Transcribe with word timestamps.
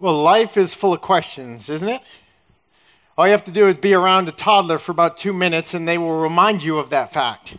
Well, 0.00 0.22
life 0.22 0.56
is 0.56 0.74
full 0.74 0.92
of 0.92 1.00
questions, 1.00 1.68
isn't 1.68 1.88
it? 1.88 2.00
All 3.16 3.26
you 3.26 3.32
have 3.32 3.44
to 3.46 3.50
do 3.50 3.66
is 3.66 3.76
be 3.76 3.94
around 3.94 4.28
a 4.28 4.32
toddler 4.32 4.78
for 4.78 4.92
about 4.92 5.18
two 5.18 5.32
minutes 5.32 5.74
and 5.74 5.88
they 5.88 5.98
will 5.98 6.20
remind 6.20 6.62
you 6.62 6.78
of 6.78 6.90
that 6.90 7.12
fact. 7.12 7.56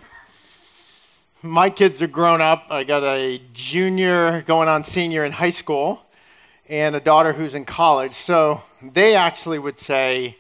My 1.42 1.70
kids 1.70 2.02
are 2.02 2.08
grown 2.08 2.40
up. 2.40 2.68
I 2.70 2.86
got 2.86 3.04
a 3.04 3.42
junior 3.52 4.44
going 4.44 4.70
on 4.70 4.86
senior 4.86 5.26
in 5.26 5.34
high 5.34 5.50
school 5.50 6.02
and 6.70 6.96
a 6.96 7.02
daughter 7.02 7.34
who's 7.34 7.56
in 7.56 7.66
college. 7.66 8.14
So 8.14 8.64
they 8.82 9.18
actually 9.18 9.60
would 9.60 9.78
say, 9.78 10.38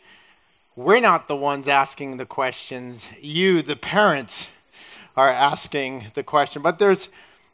We're 0.78 1.02
not 1.02 1.28
the 1.28 1.36
ones 1.36 1.68
asking 1.68 2.16
the 2.16 2.26
questions. 2.26 3.10
You, 3.20 3.62
the 3.62 3.76
parents, 3.76 4.48
are 5.18 5.28
asking 5.28 6.14
the 6.14 6.24
question. 6.24 6.62
But 6.62 6.80
there's 6.80 7.10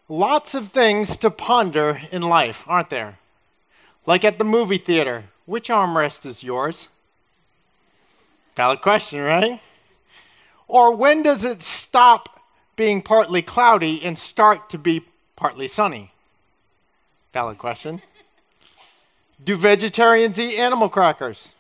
lots 0.08 0.54
of 0.54 0.68
things 0.68 1.18
to 1.18 1.32
ponder 1.32 2.00
in 2.12 2.22
life, 2.22 2.64
aren't 2.68 2.92
there? 2.92 3.18
Like 4.06 4.24
at 4.24 4.38
the 4.38 4.46
movie 4.46 4.78
theater, 4.78 5.26
which 5.46 5.70
armrest 5.70 6.26
is 6.26 6.44
yours? 6.44 6.90
Valid 8.56 8.82
question, 8.82 9.22
right? 9.22 9.60
Or 10.68 10.96
when 10.96 11.22
does 11.22 11.44
it 11.44 11.62
stop 11.62 12.42
being 12.76 13.02
partly 13.02 13.42
cloudy 13.42 14.04
and 14.04 14.18
start 14.18 14.70
to 14.70 14.78
be 14.78 15.06
partly 15.36 15.68
sunny? 15.68 16.12
Valid 17.34 17.58
question. 17.58 18.02
Do 19.44 19.56
vegetarians 19.58 20.40
eat 20.40 20.58
animal 20.58 20.90
crackers? 20.90 21.54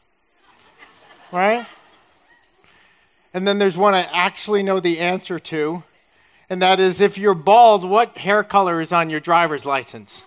Right? 1.32 1.66
And 3.34 3.46
then 3.48 3.58
there's 3.58 3.76
one 3.76 3.94
I 3.94 4.04
actually 4.04 4.64
know 4.64 4.80
the 4.80 5.00
answer 5.00 5.40
to, 5.40 5.84
and 6.50 6.62
that 6.62 6.80
is 6.80 7.02
if 7.02 7.18
you're 7.18 7.34
bald, 7.34 7.84
what 7.84 8.20
hair 8.20 8.44
color 8.44 8.80
is 8.80 8.94
on 8.94 9.10
your 9.10 9.20
driver's 9.20 9.66
license? 9.66 10.24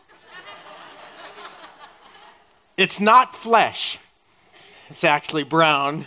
It's 2.78 3.00
not 3.00 3.34
flesh, 3.34 3.98
it's 4.88 5.02
actually 5.02 5.42
brown 5.42 6.06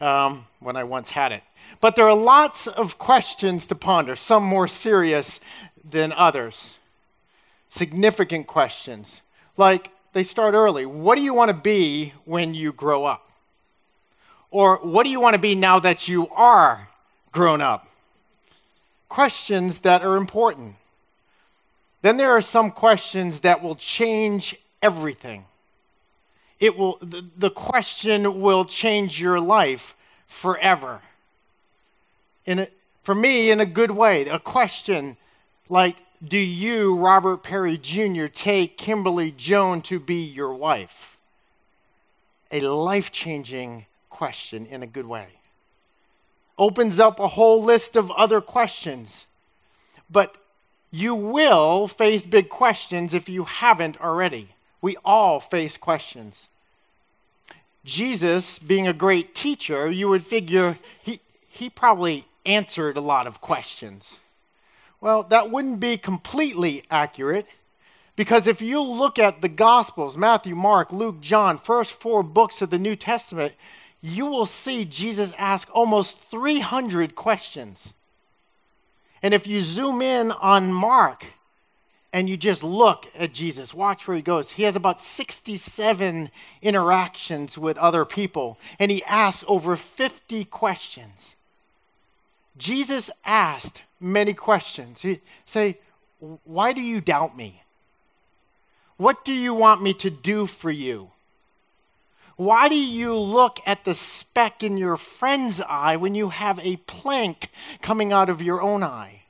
um, 0.00 0.46
when 0.58 0.74
I 0.74 0.82
once 0.82 1.10
had 1.10 1.30
it. 1.30 1.44
But 1.80 1.94
there 1.94 2.08
are 2.08 2.16
lots 2.16 2.66
of 2.66 2.98
questions 2.98 3.68
to 3.68 3.76
ponder, 3.76 4.16
some 4.16 4.42
more 4.42 4.66
serious 4.66 5.38
than 5.88 6.12
others. 6.12 6.74
Significant 7.68 8.48
questions. 8.48 9.20
Like 9.56 9.92
they 10.12 10.24
start 10.24 10.54
early. 10.54 10.84
What 10.86 11.14
do 11.14 11.22
you 11.22 11.34
want 11.34 11.50
to 11.50 11.56
be 11.56 12.14
when 12.24 12.52
you 12.52 12.72
grow 12.72 13.04
up? 13.04 13.30
Or 14.50 14.78
what 14.78 15.04
do 15.04 15.10
you 15.10 15.20
want 15.20 15.34
to 15.34 15.40
be 15.40 15.54
now 15.54 15.78
that 15.78 16.08
you 16.08 16.26
are 16.30 16.88
grown 17.30 17.60
up? 17.60 17.86
Questions 19.08 19.80
that 19.80 20.02
are 20.02 20.16
important. 20.16 20.74
Then 22.02 22.16
there 22.16 22.32
are 22.32 22.42
some 22.42 22.72
questions 22.72 23.40
that 23.40 23.62
will 23.62 23.76
change 23.76 24.56
everything 24.82 25.44
it 26.60 26.76
will 26.76 26.98
the, 27.00 27.24
the 27.36 27.50
question 27.50 28.40
will 28.40 28.64
change 28.64 29.20
your 29.20 29.40
life 29.40 29.96
forever. 30.26 31.00
In 32.44 32.60
a, 32.60 32.68
for 33.02 33.14
me 33.14 33.50
in 33.50 33.60
a 33.60 33.66
good 33.66 33.90
way 33.90 34.26
a 34.28 34.38
question 34.38 35.16
like 35.68 35.96
do 36.26 36.38
you 36.38 36.96
robert 36.96 37.42
perry 37.42 37.78
jr 37.78 38.26
take 38.26 38.76
kimberly 38.76 39.30
joan 39.30 39.82
to 39.82 40.00
be 40.00 40.22
your 40.22 40.54
wife? 40.54 41.16
A 42.50 42.60
life-changing 42.60 43.84
question 44.08 44.64
in 44.66 44.82
a 44.82 44.86
good 44.86 45.06
way. 45.06 45.26
Opens 46.56 46.98
up 46.98 47.20
a 47.20 47.28
whole 47.28 47.62
list 47.62 47.94
of 47.94 48.10
other 48.12 48.40
questions. 48.40 49.26
But 50.10 50.38
you 50.90 51.14
will 51.14 51.86
face 51.86 52.24
big 52.24 52.48
questions 52.48 53.12
if 53.12 53.28
you 53.28 53.44
haven't 53.44 54.00
already 54.00 54.54
we 54.80 54.96
all 55.04 55.40
face 55.40 55.76
questions. 55.76 56.48
Jesus, 57.84 58.58
being 58.58 58.86
a 58.86 58.92
great 58.92 59.34
teacher, 59.34 59.90
you 59.90 60.08
would 60.08 60.24
figure 60.24 60.78
he, 61.02 61.20
he 61.48 61.70
probably 61.70 62.26
answered 62.44 62.96
a 62.96 63.00
lot 63.00 63.26
of 63.26 63.40
questions. 63.40 64.18
Well, 65.00 65.22
that 65.24 65.50
wouldn't 65.50 65.80
be 65.80 65.96
completely 65.96 66.82
accurate 66.90 67.46
because 68.16 68.46
if 68.46 68.60
you 68.60 68.82
look 68.82 69.18
at 69.18 69.42
the 69.42 69.48
Gospels 69.48 70.16
Matthew, 70.16 70.56
Mark, 70.56 70.92
Luke, 70.92 71.20
John, 71.20 71.56
first 71.56 71.92
four 71.92 72.22
books 72.22 72.60
of 72.60 72.70
the 72.70 72.78
New 72.78 72.96
Testament 72.96 73.54
you 74.00 74.26
will 74.26 74.46
see 74.46 74.84
Jesus 74.84 75.32
ask 75.38 75.68
almost 75.72 76.20
300 76.30 77.14
questions. 77.14 77.94
And 79.22 79.34
if 79.34 79.46
you 79.46 79.60
zoom 79.60 80.00
in 80.00 80.30
on 80.30 80.72
Mark, 80.72 81.26
and 82.12 82.28
you 82.28 82.36
just 82.36 82.62
look 82.62 83.06
at 83.14 83.34
Jesus, 83.34 83.74
watch 83.74 84.08
where 84.08 84.16
he 84.16 84.22
goes. 84.22 84.52
He 84.52 84.62
has 84.62 84.76
about 84.76 85.00
67 85.00 86.30
interactions 86.62 87.58
with 87.58 87.76
other 87.78 88.04
people, 88.04 88.58
and 88.78 88.90
he 88.90 89.04
asks 89.04 89.44
over 89.46 89.76
50 89.76 90.44
questions. 90.46 91.36
Jesus 92.56 93.10
asked 93.24 93.82
many 94.00 94.32
questions. 94.32 95.02
He 95.02 95.20
say, 95.44 95.78
"Why 96.44 96.72
do 96.72 96.80
you 96.80 97.00
doubt 97.00 97.36
me? 97.36 97.62
What 98.96 99.24
do 99.24 99.32
you 99.32 99.54
want 99.54 99.82
me 99.82 99.94
to 99.94 100.10
do 100.10 100.46
for 100.46 100.70
you? 100.70 101.10
Why 102.36 102.68
do 102.68 102.74
you 102.76 103.16
look 103.16 103.60
at 103.66 103.84
the 103.84 103.94
speck 103.94 104.62
in 104.62 104.76
your 104.76 104.96
friend's 104.96 105.60
eye 105.62 105.96
when 105.96 106.14
you 106.14 106.30
have 106.30 106.58
a 106.60 106.76
plank 106.76 107.50
coming 107.82 108.12
out 108.12 108.28
of 108.28 108.42
your 108.42 108.62
own 108.62 108.82
eye?" 108.82 109.22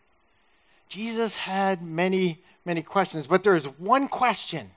Jesus 0.88 1.34
had 1.34 1.82
many 1.82 2.38
many 2.68 2.82
questions, 2.82 3.26
but 3.26 3.42
there 3.42 3.56
is 3.56 3.64
one 3.64 4.06
question 4.06 4.70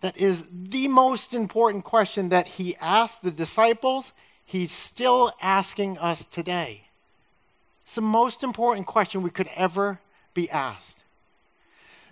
that 0.00 0.16
is 0.16 0.44
the 0.52 0.88
most 0.88 1.32
important 1.32 1.84
question 1.84 2.28
that 2.30 2.46
he 2.46 2.76
asked 2.80 3.22
the 3.22 3.30
disciples, 3.30 4.12
he's 4.44 4.72
still 4.72 5.32
asking 5.40 5.96
us 5.98 6.26
today. 6.26 6.88
It's 7.84 7.94
the 7.94 8.02
most 8.02 8.42
important 8.42 8.86
question 8.86 9.22
we 9.22 9.30
could 9.30 9.48
ever 9.54 10.00
be 10.34 10.50
asked. 10.50 11.04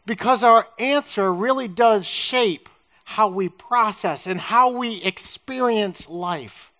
Because 0.06 0.42
our 0.42 0.68
answer 0.78 1.32
really 1.32 1.68
does 1.68 2.06
shape 2.06 2.68
how 3.04 3.28
we 3.28 3.48
process 3.48 4.26
and 4.26 4.40
how 4.40 4.70
we 4.70 5.02
experience 5.02 6.08
life. 6.08 6.72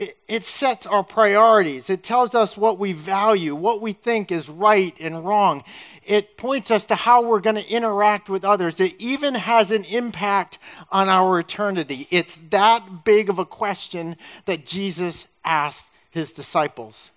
It, 0.00 0.16
it, 0.26 0.44
sets 0.44 0.86
our 0.86 1.04
priorities. 1.04 1.90
It 1.90 2.02
tells 2.02 2.34
us 2.34 2.56
what 2.56 2.78
we 2.78 2.94
value, 2.94 3.54
what 3.54 3.82
we 3.82 3.92
think 3.92 4.32
is 4.32 4.48
right 4.48 4.96
and 4.98 5.26
wrong. 5.26 5.62
It 6.06 6.38
points 6.38 6.70
us 6.70 6.86
to 6.86 6.94
how 6.94 7.20
we're 7.20 7.40
going 7.40 7.56
to 7.56 7.70
interact 7.70 8.30
with 8.30 8.42
others. 8.42 8.80
It 8.80 8.98
even 8.98 9.34
has 9.34 9.70
an 9.70 9.84
impact 9.84 10.58
on 10.90 11.10
our 11.10 11.38
eternity. 11.38 12.08
It's 12.10 12.40
that 12.48 13.04
big 13.04 13.28
of 13.28 13.38
a 13.38 13.44
question 13.44 14.16
that 14.46 14.64
Jesus 14.64 15.26
asked 15.44 15.88
his 16.10 16.32
disciples. 16.32 17.10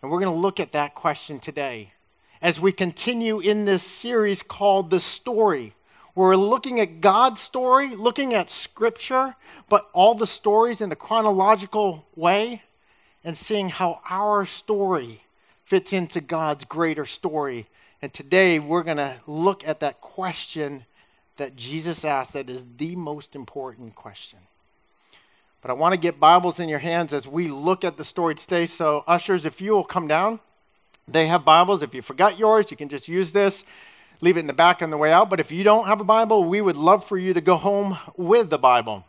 And 0.00 0.12
we're 0.12 0.20
going 0.20 0.32
to 0.32 0.40
look 0.40 0.60
at 0.60 0.70
that 0.72 0.94
question 0.94 1.40
today 1.40 1.92
as 2.40 2.60
we 2.60 2.70
continue 2.70 3.40
in 3.40 3.64
this 3.64 3.82
series 3.82 4.44
called 4.44 4.90
The 4.90 5.00
Story 5.00 5.74
we're 6.14 6.36
looking 6.36 6.78
at 6.78 7.00
God's 7.00 7.40
story, 7.40 7.88
looking 7.88 8.34
at 8.34 8.48
Scripture, 8.48 9.34
but 9.68 9.88
all 9.92 10.14
the 10.14 10.26
stories 10.26 10.80
in 10.80 10.92
a 10.92 10.96
chronological 10.96 12.06
way, 12.14 12.62
and 13.24 13.36
seeing 13.36 13.68
how 13.68 14.00
our 14.08 14.46
story 14.46 15.22
fits 15.64 15.92
into 15.92 16.20
God's 16.20 16.64
greater 16.64 17.06
story. 17.06 17.66
And 18.00 18.12
today 18.12 18.58
we're 18.58 18.82
going 18.82 18.98
to 18.98 19.16
look 19.26 19.66
at 19.66 19.80
that 19.80 20.00
question 20.00 20.84
that 21.36 21.56
Jesus 21.56 22.04
asked 22.04 22.34
that 22.34 22.48
is 22.48 22.64
the 22.76 22.94
most 22.94 23.34
important 23.34 23.94
question. 23.94 24.38
But 25.62 25.70
I 25.70 25.74
want 25.74 25.94
to 25.94 26.00
get 26.00 26.20
Bibles 26.20 26.60
in 26.60 26.68
your 26.68 26.78
hands 26.78 27.12
as 27.12 27.26
we 27.26 27.48
look 27.48 27.84
at 27.84 27.96
the 27.96 28.04
story 28.04 28.34
today. 28.34 28.66
So, 28.66 29.02
ushers, 29.06 29.46
if 29.46 29.60
you 29.60 29.72
will 29.72 29.82
come 29.82 30.06
down, 30.06 30.38
they 31.08 31.26
have 31.26 31.44
Bibles. 31.44 31.82
If 31.82 31.94
you 31.94 32.02
forgot 32.02 32.38
yours, 32.38 32.70
you 32.70 32.76
can 32.76 32.90
just 32.90 33.08
use 33.08 33.32
this 33.32 33.64
leave 34.20 34.36
it 34.36 34.40
in 34.40 34.46
the 34.46 34.52
back 34.52 34.82
on 34.82 34.90
the 34.90 34.96
way 34.96 35.12
out. 35.12 35.30
But 35.30 35.40
if 35.40 35.50
you 35.50 35.64
don't 35.64 35.86
have 35.86 36.00
a 36.00 36.04
Bible, 36.04 36.44
we 36.44 36.60
would 36.60 36.76
love 36.76 37.04
for 37.04 37.16
you 37.18 37.34
to 37.34 37.40
go 37.40 37.56
home 37.56 37.98
with 38.16 38.50
the 38.50 38.58
Bible 38.58 39.04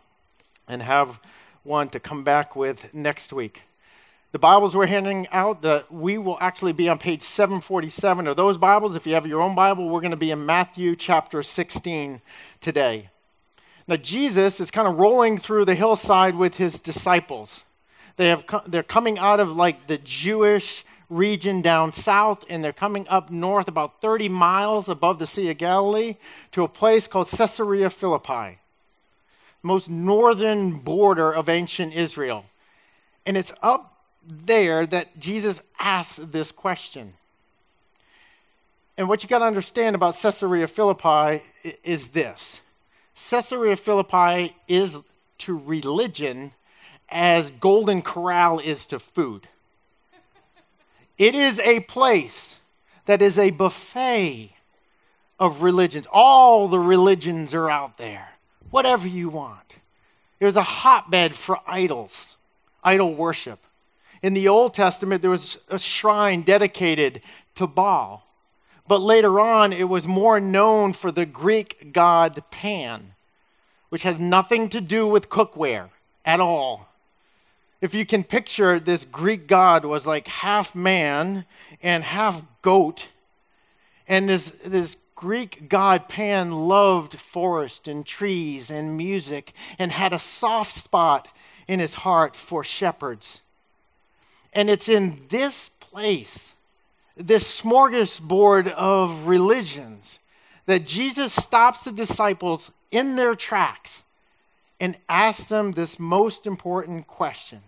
and 0.68 0.82
have 0.82 1.20
one 1.64 1.90
to 1.90 2.00
come 2.00 2.24
back 2.24 2.56
with 2.56 2.94
next 2.94 3.34
week. 3.34 3.64
The 4.32 4.40
Bibles 4.40 4.76
we're 4.76 4.88
handing 4.88 5.28
out, 5.32 5.62
the, 5.62 5.86
we 5.90 6.18
will 6.18 6.38
actually 6.42 6.74
be 6.74 6.90
on 6.90 6.98
page 6.98 7.22
747 7.22 8.28
of 8.28 8.36
those 8.36 8.58
Bibles. 8.58 8.96
If 8.96 9.08
you 9.08 9.14
have 9.14 9.26
your 9.26 9.42
own 9.42 9.56
Bible, 9.56 9.88
we're 9.88 10.02
going 10.02 10.12
to 10.12 10.18
be 10.18 10.32
in 10.32 10.46
Matthew 10.46 10.96
chapter 10.96 11.42
16 11.42 12.20
today. 12.60 13.10
Now, 13.88 13.96
Jesus 13.96 14.60
is 14.60 14.72
kind 14.72 14.88
of 14.88 14.98
rolling 14.98 15.38
through 15.38 15.66
the 15.66 15.76
hillside 15.76 16.36
with 16.36 16.58
his 16.58 16.80
disciples. 16.80 17.64
They 18.18 18.28
have, 18.28 18.46
they're 18.68 18.84
coming 18.84 19.18
out 19.20 19.40
of 19.40 19.56
like 19.56 19.88
the 19.88 20.00
Jewish 20.00 20.84
region 21.10 21.62
down 21.62 21.94
south, 21.94 22.44
and 22.50 22.64
they're 22.64 22.74
coming 22.74 23.08
up 23.08 23.30
north 23.30 23.68
about 23.68 24.02
30 24.02 24.30
miles 24.30 24.90
above 24.90 25.20
the 25.20 25.28
Sea 25.28 25.50
of 25.50 25.58
Galilee 25.58 26.16
to 26.52 26.64
a 26.64 26.68
place 26.68 27.08
called 27.08 27.30
Caesarea 27.30 27.90
Philippi, 27.90 28.60
most 29.62 29.90
northern 29.90 30.80
border 30.80 31.32
of 31.32 31.50
ancient 31.50 31.94
Israel. 31.94 32.46
And 33.26 33.38
it's 33.38 33.54
up 33.62 34.04
there 34.26 34.86
that 34.88 35.20
Jesus 35.20 35.62
asks 35.80 36.18
this 36.18 36.52
question. 36.52 37.14
And 38.98 39.10
what 39.10 39.24
you 39.24 39.30
got 39.30 39.40
to 39.40 39.46
understand 39.46 39.96
about 39.96 40.16
Caesarea 40.16 40.68
Philippi 40.68 41.44
is 41.84 42.10
this 42.10 42.62
Caesarea 43.30 43.76
Philippi 43.76 44.56
is 44.68 45.02
to 45.40 45.58
religion 45.58 46.52
as 47.10 47.52
Golden 47.52 48.02
Corral 48.02 48.60
is 48.60 48.86
to 48.88 49.00
food. 49.00 49.48
It 51.18 51.36
is 51.36 51.60
a 51.62 51.80
place 51.82 52.58
that 53.06 53.22
is 53.22 53.38
a 53.38 53.52
buffet 53.52 54.52
of 55.40 55.64
religions. 55.64 56.08
All 56.12 56.68
the 56.68 56.80
religions 56.80 57.54
are 57.54 57.70
out 57.70 57.98
there, 57.98 58.30
whatever 58.70 59.08
you 59.08 59.30
want. 59.30 59.76
It 60.40 60.46
was 60.46 60.58
a 60.58 60.62
hotbed 60.62 61.34
for 61.36 61.60
idols, 61.66 62.36
idol 62.84 63.14
worship. 63.14 63.60
In 64.22 64.34
the 64.34 64.48
Old 64.48 64.74
Testament, 64.74 65.22
there 65.22 65.32
was 65.32 65.58
a 65.70 65.80
shrine 65.80 66.42
dedicated 66.42 67.22
to 67.56 67.68
Baal. 67.68 68.26
But 68.88 69.02
later 69.02 69.40
on, 69.40 69.74
it 69.74 69.90
was 69.90 70.08
more 70.08 70.40
known 70.40 70.94
for 70.94 71.12
the 71.12 71.26
Greek 71.26 71.94
god 71.94 72.44
Pan, 72.52 73.14
which 73.90 74.04
has 74.04 74.20
nothing 74.20 74.70
to 74.70 74.82
do 74.82 75.08
with 75.08 75.30
cookware 75.30 75.90
at 76.26 76.40
all. 76.40 76.90
If 77.86 77.94
you 77.94 78.04
can 78.04 78.24
picture 78.24 78.80
this 78.80 79.06
Greek 79.06 79.46
god 79.46 79.86
was 79.86 80.08
like 80.08 80.26
half 80.26 80.74
man 80.74 81.46
and 81.84 82.04
half 82.04 82.42
goat, 82.64 83.10
and 84.08 84.28
this, 84.28 84.52
this 84.66 84.98
Greek 85.14 85.70
god 85.70 86.10
Pan 86.10 86.52
loved 86.52 87.14
forest 87.20 87.88
and 87.88 88.04
trees 88.04 88.72
and 88.72 88.98
music 88.98 89.54
and 89.78 89.92
had 89.92 90.14
a 90.14 90.18
soft 90.18 90.74
spot 90.74 91.28
in 91.68 91.80
his 91.80 91.94
heart 91.94 92.36
for 92.36 92.64
shepherds. 92.64 93.42
And 94.52 94.68
it's 94.68 94.90
in 94.90 95.22
this 95.30 95.70
place, 95.80 96.56
this 97.16 97.62
smorgasbord 97.62 98.68
of 98.70 99.28
religions, 99.28 100.18
that 100.66 100.88
Jesus 100.88 101.34
stops 101.34 101.84
the 101.84 101.92
disciples 101.92 102.72
in 102.90 103.16
their 103.16 103.36
tracks 103.36 104.04
and 104.80 104.98
asks 105.08 105.46
them 105.46 105.74
this 105.74 106.00
most 106.00 106.48
important 106.48 107.06
question. 107.06 107.62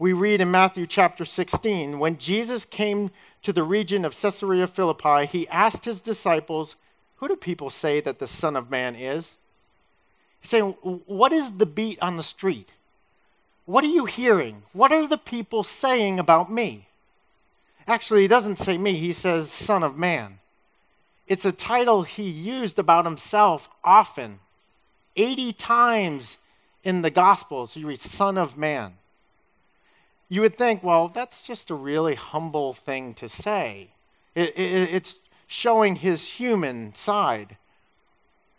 We 0.00 0.12
read 0.12 0.40
in 0.40 0.52
Matthew 0.52 0.86
chapter 0.86 1.24
16 1.24 1.98
when 1.98 2.18
Jesus 2.18 2.64
came 2.64 3.10
to 3.42 3.52
the 3.52 3.64
region 3.64 4.04
of 4.04 4.16
Caesarea 4.16 4.68
Philippi, 4.68 5.26
he 5.26 5.48
asked 5.48 5.86
his 5.86 6.00
disciples, 6.00 6.76
Who 7.16 7.26
do 7.26 7.34
people 7.34 7.68
say 7.68 8.00
that 8.00 8.20
the 8.20 8.28
Son 8.28 8.54
of 8.54 8.70
Man 8.70 8.94
is? 8.94 9.36
He's 10.40 10.50
saying, 10.50 10.76
What 10.82 11.32
is 11.32 11.52
the 11.52 11.66
beat 11.66 12.00
on 12.00 12.16
the 12.16 12.22
street? 12.22 12.70
What 13.64 13.84
are 13.84 13.88
you 13.88 14.04
hearing? 14.04 14.62
What 14.72 14.92
are 14.92 15.08
the 15.08 15.18
people 15.18 15.64
saying 15.64 16.20
about 16.20 16.50
me? 16.50 16.86
Actually, 17.88 18.22
he 18.22 18.28
doesn't 18.28 18.56
say 18.56 18.78
me, 18.78 18.94
he 18.94 19.12
says 19.12 19.50
Son 19.50 19.82
of 19.82 19.96
Man. 19.96 20.38
It's 21.26 21.44
a 21.44 21.52
title 21.52 22.02
he 22.02 22.28
used 22.28 22.78
about 22.78 23.04
himself 23.04 23.68
often. 23.82 24.38
80 25.16 25.52
times 25.54 26.38
in 26.84 27.02
the 27.02 27.10
Gospels, 27.10 27.76
you 27.76 27.88
read 27.88 28.00
Son 28.00 28.38
of 28.38 28.56
Man. 28.56 28.94
You 30.28 30.42
would 30.42 30.56
think, 30.56 30.82
well, 30.82 31.08
that's 31.08 31.42
just 31.42 31.70
a 31.70 31.74
really 31.74 32.14
humble 32.14 32.74
thing 32.74 33.14
to 33.14 33.28
say. 33.28 33.88
It, 34.34 34.50
it, 34.56 34.94
it's 34.94 35.16
showing 35.46 35.96
his 35.96 36.24
human 36.24 36.94
side. 36.94 37.56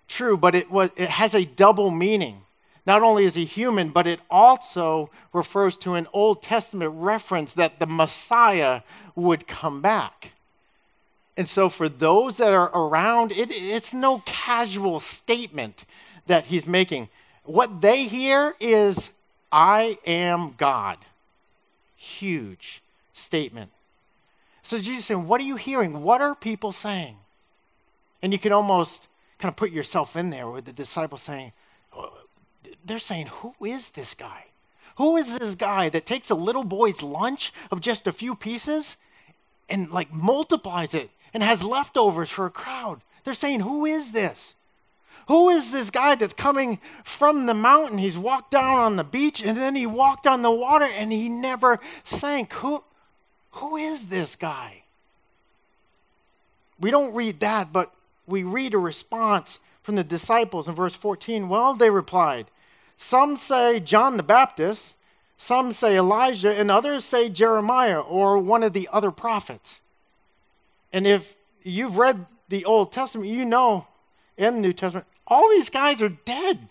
True, 0.07 0.35
but 0.35 0.55
it, 0.55 0.71
was, 0.71 0.89
it 0.97 1.09
has 1.09 1.35
a 1.35 1.45
double 1.45 1.91
meaning. 1.91 2.41
Not 2.85 3.03
only 3.03 3.25
is 3.25 3.35
he 3.35 3.45
human, 3.45 3.89
but 3.89 4.07
it 4.07 4.19
also 4.31 5.11
refers 5.31 5.77
to 5.77 5.93
an 5.93 6.07
Old 6.11 6.41
Testament 6.41 6.91
reference 6.95 7.53
that 7.53 7.79
the 7.79 7.85
Messiah 7.85 8.81
would 9.15 9.47
come 9.47 9.81
back. 9.81 10.33
And 11.37 11.47
so, 11.47 11.69
for 11.69 11.87
those 11.87 12.37
that 12.37 12.51
are 12.51 12.71
around, 12.73 13.31
it, 13.31 13.51
it's 13.51 13.93
no 13.93 14.23
casual 14.25 14.99
statement 14.99 15.85
that 16.25 16.47
he's 16.47 16.67
making. 16.67 17.09
What 17.43 17.81
they 17.81 18.05
hear 18.05 18.55
is, 18.59 19.11
I 19.51 19.99
am 20.05 20.55
God. 20.57 20.97
Huge 21.99 22.81
statement. 23.13 23.71
So, 24.63 24.77
Jesus 24.77 25.03
saying, 25.03 25.27
What 25.27 25.41
are 25.41 25.43
you 25.43 25.57
hearing? 25.57 26.01
What 26.01 26.21
are 26.21 26.33
people 26.33 26.71
saying? 26.71 27.17
And 28.21 28.31
you 28.31 28.39
can 28.39 28.53
almost 28.53 29.09
kind 29.37 29.51
of 29.51 29.57
put 29.57 29.71
yourself 29.71 30.15
in 30.15 30.29
there 30.29 30.47
with 30.49 30.63
the 30.63 30.71
disciples 30.71 31.21
saying, 31.21 31.51
oh, 31.93 32.13
they're 32.85 32.99
saying, 32.99 33.27
Who 33.27 33.53
is 33.65 33.89
this 33.89 34.13
guy? 34.13 34.45
Who 34.95 35.17
is 35.17 35.37
this 35.37 35.55
guy 35.55 35.89
that 35.89 36.05
takes 36.05 36.29
a 36.29 36.35
little 36.35 36.63
boy's 36.63 37.03
lunch 37.03 37.51
of 37.69 37.81
just 37.81 38.07
a 38.07 38.13
few 38.13 38.33
pieces 38.33 38.95
and 39.67 39.91
like 39.91 40.13
multiplies 40.13 40.93
it 40.93 41.09
and 41.33 41.43
has 41.43 41.65
leftovers 41.65 42.29
for 42.29 42.45
a 42.45 42.49
crowd? 42.49 43.01
They're 43.25 43.33
saying, 43.33 43.59
Who 43.59 43.85
is 43.85 44.13
this? 44.13 44.55
Who 45.29 45.49
is 45.49 45.71
this 45.71 45.91
guy 45.91 46.15
that's 46.15 46.33
coming 46.33 46.79
from 47.03 47.45
the 47.45 47.53
mountain? 47.53 47.99
He's 47.99 48.17
walked 48.17 48.49
down 48.49 48.79
on 48.79 48.95
the 48.95 49.03
beach 49.03 49.43
and 49.43 49.55
then 49.55 49.75
he 49.75 49.85
walked 49.85 50.25
on 50.25 50.41
the 50.41 50.49
water 50.49 50.87
and 50.91 51.11
he 51.11 51.29
never 51.29 51.79
sank. 52.03 52.51
Who, 52.53 52.83
who 53.51 53.77
is 53.77 54.07
this 54.07 54.35
guy? 54.35 54.81
We 56.79 56.89
don't 56.89 57.13
read 57.13 57.41
that, 57.41 57.71
but 57.71 57.93
we 58.25 58.41
read 58.41 58.73
a 58.73 58.79
response 58.79 59.59
from 59.83 59.95
the 59.95 60.03
disciples 60.03 60.67
in 60.67 60.73
verse 60.73 60.95
14. 60.95 61.47
Well, 61.47 61.75
they 61.75 61.91
replied, 61.91 62.47
some 62.97 63.37
say 63.37 63.79
John 63.79 64.17
the 64.17 64.23
Baptist, 64.23 64.95
some 65.37 65.71
say 65.73 65.95
Elijah, 65.95 66.51
and 66.51 66.71
others 66.71 67.05
say 67.05 67.29
Jeremiah 67.29 67.99
or 67.99 68.39
one 68.39 68.63
of 68.63 68.73
the 68.73 68.89
other 68.91 69.11
prophets. 69.11 69.79
And 70.91 71.05
if 71.05 71.35
you've 71.61 71.99
read 71.99 72.25
the 72.47 72.65
Old 72.65 72.91
Testament, 72.91 73.29
you 73.29 73.45
know 73.45 73.85
in 74.39 74.55
the 74.55 74.61
New 74.61 74.73
Testament, 74.73 75.05
all 75.29 75.49
these 75.49 75.69
guys 75.69 76.01
are 76.01 76.09
dead. 76.09 76.67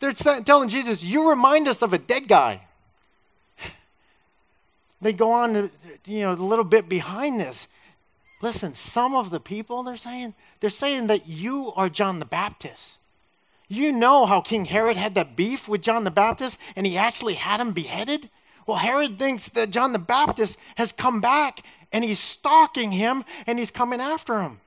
They're 0.00 0.12
telling 0.12 0.68
Jesus, 0.68 1.02
You 1.02 1.28
remind 1.28 1.68
us 1.68 1.82
of 1.82 1.92
a 1.92 1.98
dead 1.98 2.28
guy. 2.28 2.66
They 5.02 5.14
go 5.14 5.32
on 5.32 5.54
to, 5.54 5.70
you 6.04 6.20
know, 6.20 6.32
a 6.32 6.34
little 6.34 6.64
bit 6.64 6.86
behind 6.86 7.40
this. 7.40 7.68
Listen, 8.42 8.74
some 8.74 9.14
of 9.14 9.30
the 9.30 9.40
people 9.40 9.82
they're 9.82 9.96
saying, 9.96 10.34
they're 10.60 10.68
saying 10.68 11.06
that 11.06 11.26
you 11.26 11.72
are 11.74 11.88
John 11.88 12.18
the 12.18 12.26
Baptist. 12.26 12.98
You 13.68 13.92
know 13.92 14.26
how 14.26 14.40
King 14.40 14.64
Herod 14.64 14.96
had 14.96 15.14
that 15.14 15.36
beef 15.36 15.68
with 15.68 15.80
John 15.80 16.04
the 16.04 16.10
Baptist 16.10 16.58
and 16.74 16.86
he 16.86 16.98
actually 16.98 17.34
had 17.34 17.60
him 17.60 17.72
beheaded? 17.72 18.28
Well, 18.66 18.78
Herod 18.78 19.18
thinks 19.18 19.48
that 19.50 19.70
John 19.70 19.92
the 19.92 19.98
Baptist 19.98 20.58
has 20.76 20.92
come 20.92 21.20
back 21.20 21.62
and 21.92 22.02
he's 22.02 22.18
stalking 22.18 22.92
him 22.92 23.24
and 23.46 23.58
he's 23.58 23.70
coming 23.70 24.00
after 24.00 24.42
him. 24.42 24.60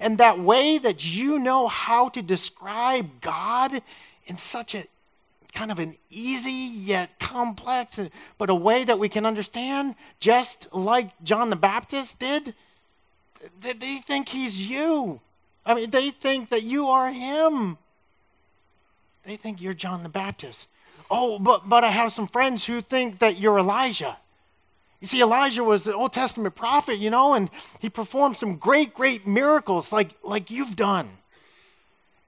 And 0.00 0.18
that 0.18 0.38
way 0.38 0.78
that 0.78 1.04
you 1.04 1.38
know 1.38 1.66
how 1.68 2.08
to 2.10 2.22
describe 2.22 3.20
God 3.20 3.82
in 4.26 4.36
such 4.36 4.74
a 4.74 4.84
kind 5.52 5.72
of 5.72 5.78
an 5.78 5.96
easy 6.10 6.50
yet 6.50 7.18
complex, 7.18 7.98
but 8.36 8.50
a 8.50 8.54
way 8.54 8.84
that 8.84 8.98
we 8.98 9.08
can 9.08 9.26
understand, 9.26 9.94
just 10.20 10.72
like 10.72 11.10
John 11.24 11.50
the 11.50 11.56
Baptist 11.56 12.18
did, 12.18 12.54
they 13.60 13.98
think 13.98 14.28
he's 14.28 14.60
you. 14.60 15.20
I 15.64 15.74
mean, 15.74 15.90
they 15.90 16.10
think 16.10 16.50
that 16.50 16.62
you 16.62 16.86
are 16.86 17.10
him. 17.10 17.78
They 19.24 19.36
think 19.36 19.60
you're 19.60 19.74
John 19.74 20.02
the 20.02 20.08
Baptist. 20.08 20.68
Oh, 21.10 21.38
but, 21.38 21.68
but 21.68 21.84
I 21.84 21.88
have 21.88 22.12
some 22.12 22.26
friends 22.26 22.66
who 22.66 22.80
think 22.80 23.18
that 23.18 23.38
you're 23.38 23.58
Elijah. 23.58 24.16
You 25.00 25.06
see, 25.06 25.22
Elijah 25.22 25.62
was 25.62 25.84
the 25.84 25.94
Old 25.94 26.12
Testament 26.12 26.54
prophet, 26.54 26.96
you 26.98 27.10
know, 27.10 27.34
and 27.34 27.50
he 27.78 27.88
performed 27.88 28.36
some 28.36 28.56
great, 28.56 28.94
great 28.94 29.26
miracles 29.26 29.92
like, 29.92 30.10
like 30.22 30.50
you've 30.50 30.74
done. 30.74 31.10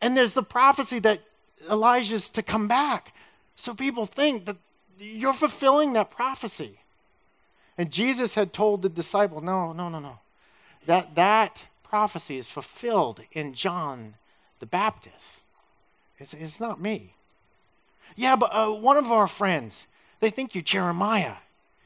And 0.00 0.16
there's 0.16 0.34
the 0.34 0.42
prophecy 0.42 0.98
that 1.00 1.20
Elijah's 1.68 2.30
to 2.30 2.42
come 2.42 2.68
back. 2.68 3.12
So 3.56 3.74
people 3.74 4.06
think 4.06 4.46
that 4.46 4.56
you're 4.98 5.32
fulfilling 5.32 5.94
that 5.94 6.10
prophecy. 6.10 6.78
And 7.76 7.90
Jesus 7.90 8.34
had 8.34 8.52
told 8.52 8.82
the 8.82 8.88
disciple, 8.88 9.40
no, 9.40 9.72
no, 9.72 9.88
no, 9.88 9.98
no. 9.98 10.18
That, 10.86 11.14
that 11.16 11.66
prophecy 11.82 12.38
is 12.38 12.48
fulfilled 12.48 13.20
in 13.32 13.52
John 13.52 14.14
the 14.60 14.66
Baptist. 14.66 15.42
It's, 16.18 16.34
it's 16.34 16.60
not 16.60 16.80
me. 16.80 17.14
Yeah, 18.16 18.36
but 18.36 18.50
uh, 18.52 18.70
one 18.70 18.96
of 18.96 19.10
our 19.10 19.26
friends, 19.26 19.86
they 20.20 20.30
think 20.30 20.54
you're 20.54 20.62
Jeremiah, 20.62 21.36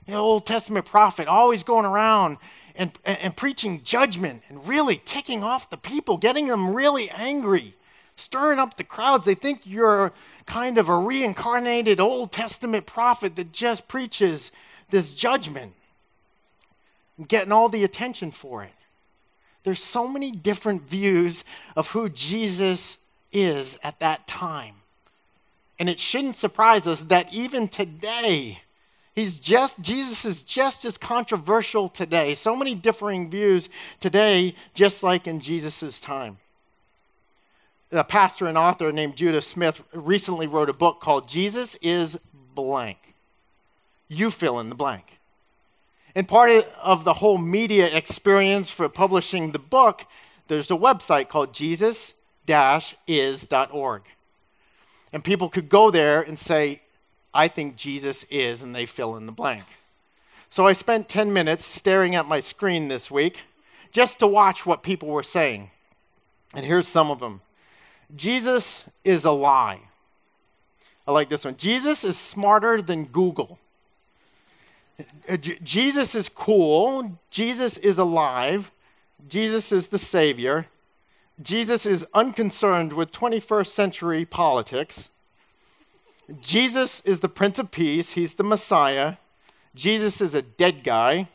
Old 0.08 0.44
Testament 0.46 0.86
prophet, 0.86 1.28
always 1.28 1.62
going 1.62 1.86
around 1.86 2.36
and, 2.74 2.92
and, 3.04 3.18
and 3.18 3.36
preaching 3.36 3.82
judgment 3.82 4.42
and 4.48 4.66
really 4.66 5.00
ticking 5.04 5.42
off 5.42 5.70
the 5.70 5.76
people, 5.76 6.16
getting 6.16 6.46
them 6.46 6.74
really 6.74 7.08
angry, 7.10 7.74
stirring 8.16 8.58
up 8.58 8.76
the 8.76 8.84
crowds. 8.84 9.24
They 9.24 9.34
think 9.34 9.62
you're 9.64 10.12
kind 10.46 10.76
of 10.76 10.88
a 10.88 10.98
reincarnated 10.98 12.00
Old 12.00 12.32
Testament 12.32 12.86
prophet 12.86 13.36
that 13.36 13.52
just 13.52 13.88
preaches 13.88 14.52
this 14.90 15.14
judgment, 15.14 15.72
getting 17.26 17.52
all 17.52 17.68
the 17.68 17.84
attention 17.84 18.30
for 18.30 18.62
it. 18.62 18.72
There's 19.62 19.82
so 19.82 20.06
many 20.06 20.30
different 20.30 20.82
views 20.82 21.42
of 21.74 21.90
who 21.90 22.10
Jesus 22.10 22.98
is 23.32 23.78
at 23.82 23.98
that 24.00 24.26
time. 24.26 24.74
And 25.78 25.88
it 25.88 25.98
shouldn't 25.98 26.36
surprise 26.36 26.86
us 26.86 27.00
that 27.02 27.32
even 27.32 27.68
today, 27.68 28.60
he's 29.14 29.38
just 29.38 29.80
Jesus 29.80 30.24
is 30.24 30.42
just 30.42 30.84
as 30.84 30.98
controversial 30.98 31.88
today. 31.88 32.34
So 32.34 32.54
many 32.56 32.74
differing 32.74 33.30
views 33.30 33.68
today, 34.00 34.54
just 34.74 35.02
like 35.02 35.26
in 35.26 35.40
Jesus' 35.40 36.00
time. 36.00 36.38
a 37.90 38.04
pastor 38.04 38.46
and 38.46 38.58
author 38.58 38.92
named 38.92 39.16
Judah 39.16 39.42
Smith 39.42 39.82
recently 39.92 40.46
wrote 40.46 40.68
a 40.68 40.74
book 40.74 41.00
called 41.00 41.28
Jesus 41.28 41.76
is 41.76 42.18
Blank. 42.54 42.98
You 44.08 44.30
fill 44.30 44.60
in 44.60 44.68
the 44.68 44.74
blank. 44.74 45.18
And 46.14 46.28
part 46.28 46.50
of 46.82 47.04
the 47.04 47.14
whole 47.14 47.38
media 47.38 47.86
experience 47.86 48.70
for 48.70 48.88
publishing 48.88 49.50
the 49.52 49.58
book, 49.58 50.06
there's 50.46 50.70
a 50.70 50.74
website 50.74 51.28
called 51.28 51.52
jesus 51.54 52.14
is.org. 52.46 54.02
And 55.12 55.24
people 55.24 55.48
could 55.48 55.68
go 55.68 55.90
there 55.90 56.20
and 56.20 56.38
say, 56.38 56.82
I 57.34 57.48
think 57.48 57.76
Jesus 57.76 58.24
is, 58.30 58.62
and 58.62 58.74
they 58.74 58.86
fill 58.86 59.16
in 59.16 59.26
the 59.26 59.32
blank. 59.32 59.64
So 60.48 60.66
I 60.66 60.72
spent 60.72 61.08
10 61.08 61.32
minutes 61.32 61.64
staring 61.64 62.14
at 62.14 62.28
my 62.28 62.38
screen 62.38 62.86
this 62.86 63.10
week 63.10 63.40
just 63.90 64.20
to 64.20 64.26
watch 64.26 64.64
what 64.64 64.84
people 64.84 65.08
were 65.08 65.24
saying. 65.24 65.70
And 66.54 66.64
here's 66.64 66.86
some 66.86 67.10
of 67.10 67.18
them 67.18 67.40
Jesus 68.14 68.84
is 69.02 69.24
a 69.24 69.32
lie. 69.32 69.80
I 71.06 71.12
like 71.12 71.28
this 71.28 71.44
one. 71.44 71.56
Jesus 71.56 72.04
is 72.04 72.16
smarter 72.16 72.80
than 72.80 73.04
Google. 73.04 73.58
Uh, 75.28 75.36
Jesus 75.36 76.14
is 76.14 76.28
cool. 76.28 77.18
Jesus 77.30 77.76
is 77.78 77.98
alive. 77.98 78.70
Jesus 79.28 79.72
is 79.72 79.88
the 79.88 79.98
Savior. 79.98 80.66
Jesus 81.42 81.84
is 81.84 82.06
unconcerned 82.14 82.92
with 82.92 83.10
21st 83.10 83.66
century 83.66 84.24
politics. 84.24 85.10
Jesus 86.40 87.02
is 87.04 87.20
the 87.20 87.28
Prince 87.28 87.58
of 87.58 87.70
Peace. 87.70 88.12
He's 88.12 88.34
the 88.34 88.44
Messiah. 88.44 89.16
Jesus 89.74 90.20
is 90.20 90.34
a 90.34 90.42
dead 90.42 90.84
guy. 90.84 91.28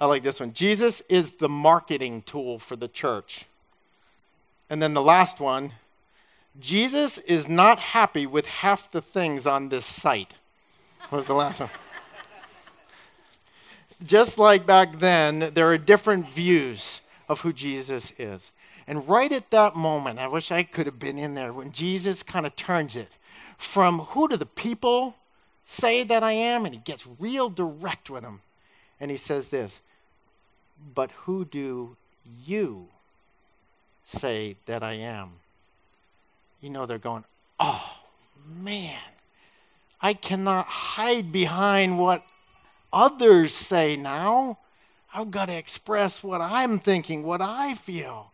I 0.00 0.06
like 0.06 0.22
this 0.22 0.40
one. 0.40 0.52
Jesus 0.52 1.02
is 1.08 1.32
the 1.32 1.48
marketing 1.48 2.22
tool 2.22 2.58
for 2.58 2.76
the 2.76 2.88
church. 2.88 3.46
And 4.70 4.82
then 4.82 4.94
the 4.94 5.02
last 5.02 5.40
one 5.40 5.72
Jesus 6.60 7.18
is 7.18 7.48
not 7.48 7.78
happy 7.78 8.26
with 8.26 8.46
half 8.46 8.90
the 8.90 9.00
things 9.00 9.46
on 9.46 9.68
this 9.68 9.86
site. 9.86 10.34
What 11.08 11.18
was 11.18 11.26
the 11.26 11.34
last 11.34 11.60
one? 11.60 11.70
Just 14.04 14.38
like 14.38 14.66
back 14.66 14.98
then, 14.98 15.52
there 15.54 15.70
are 15.70 15.78
different 15.78 16.28
views 16.28 17.00
of 17.28 17.42
who 17.42 17.52
Jesus 17.52 18.12
is. 18.18 18.50
And 18.86 19.06
right 19.08 19.30
at 19.30 19.50
that 19.50 19.76
moment, 19.76 20.18
I 20.18 20.26
wish 20.26 20.50
I 20.50 20.62
could 20.62 20.86
have 20.86 20.98
been 20.98 21.18
in 21.18 21.34
there 21.34 21.52
when 21.52 21.72
Jesus 21.72 22.22
kind 22.22 22.46
of 22.46 22.56
turns 22.56 22.96
it 22.96 23.08
from 23.56 24.00
who 24.00 24.28
do 24.28 24.36
the 24.36 24.46
people 24.46 25.14
say 25.64 26.02
that 26.04 26.22
I 26.22 26.32
am? 26.32 26.64
And 26.64 26.74
he 26.74 26.80
gets 26.80 27.06
real 27.18 27.48
direct 27.48 28.10
with 28.10 28.22
them. 28.22 28.40
And 29.00 29.10
he 29.10 29.16
says 29.16 29.48
this, 29.48 29.80
but 30.94 31.10
who 31.10 31.44
do 31.44 31.96
you 32.46 32.88
say 34.04 34.56
that 34.66 34.82
I 34.82 34.94
am? 34.94 35.32
You 36.60 36.70
know, 36.70 36.86
they're 36.86 36.98
going, 36.98 37.24
oh, 37.60 38.00
man, 38.46 38.98
I 40.00 40.14
cannot 40.14 40.66
hide 40.66 41.30
behind 41.32 41.98
what 41.98 42.24
others 42.92 43.54
say 43.54 43.96
now. 43.96 44.58
I've 45.12 45.30
got 45.30 45.46
to 45.46 45.56
express 45.56 46.22
what 46.22 46.40
I'm 46.40 46.78
thinking, 46.78 47.22
what 47.22 47.40
I 47.40 47.74
feel. 47.74 48.32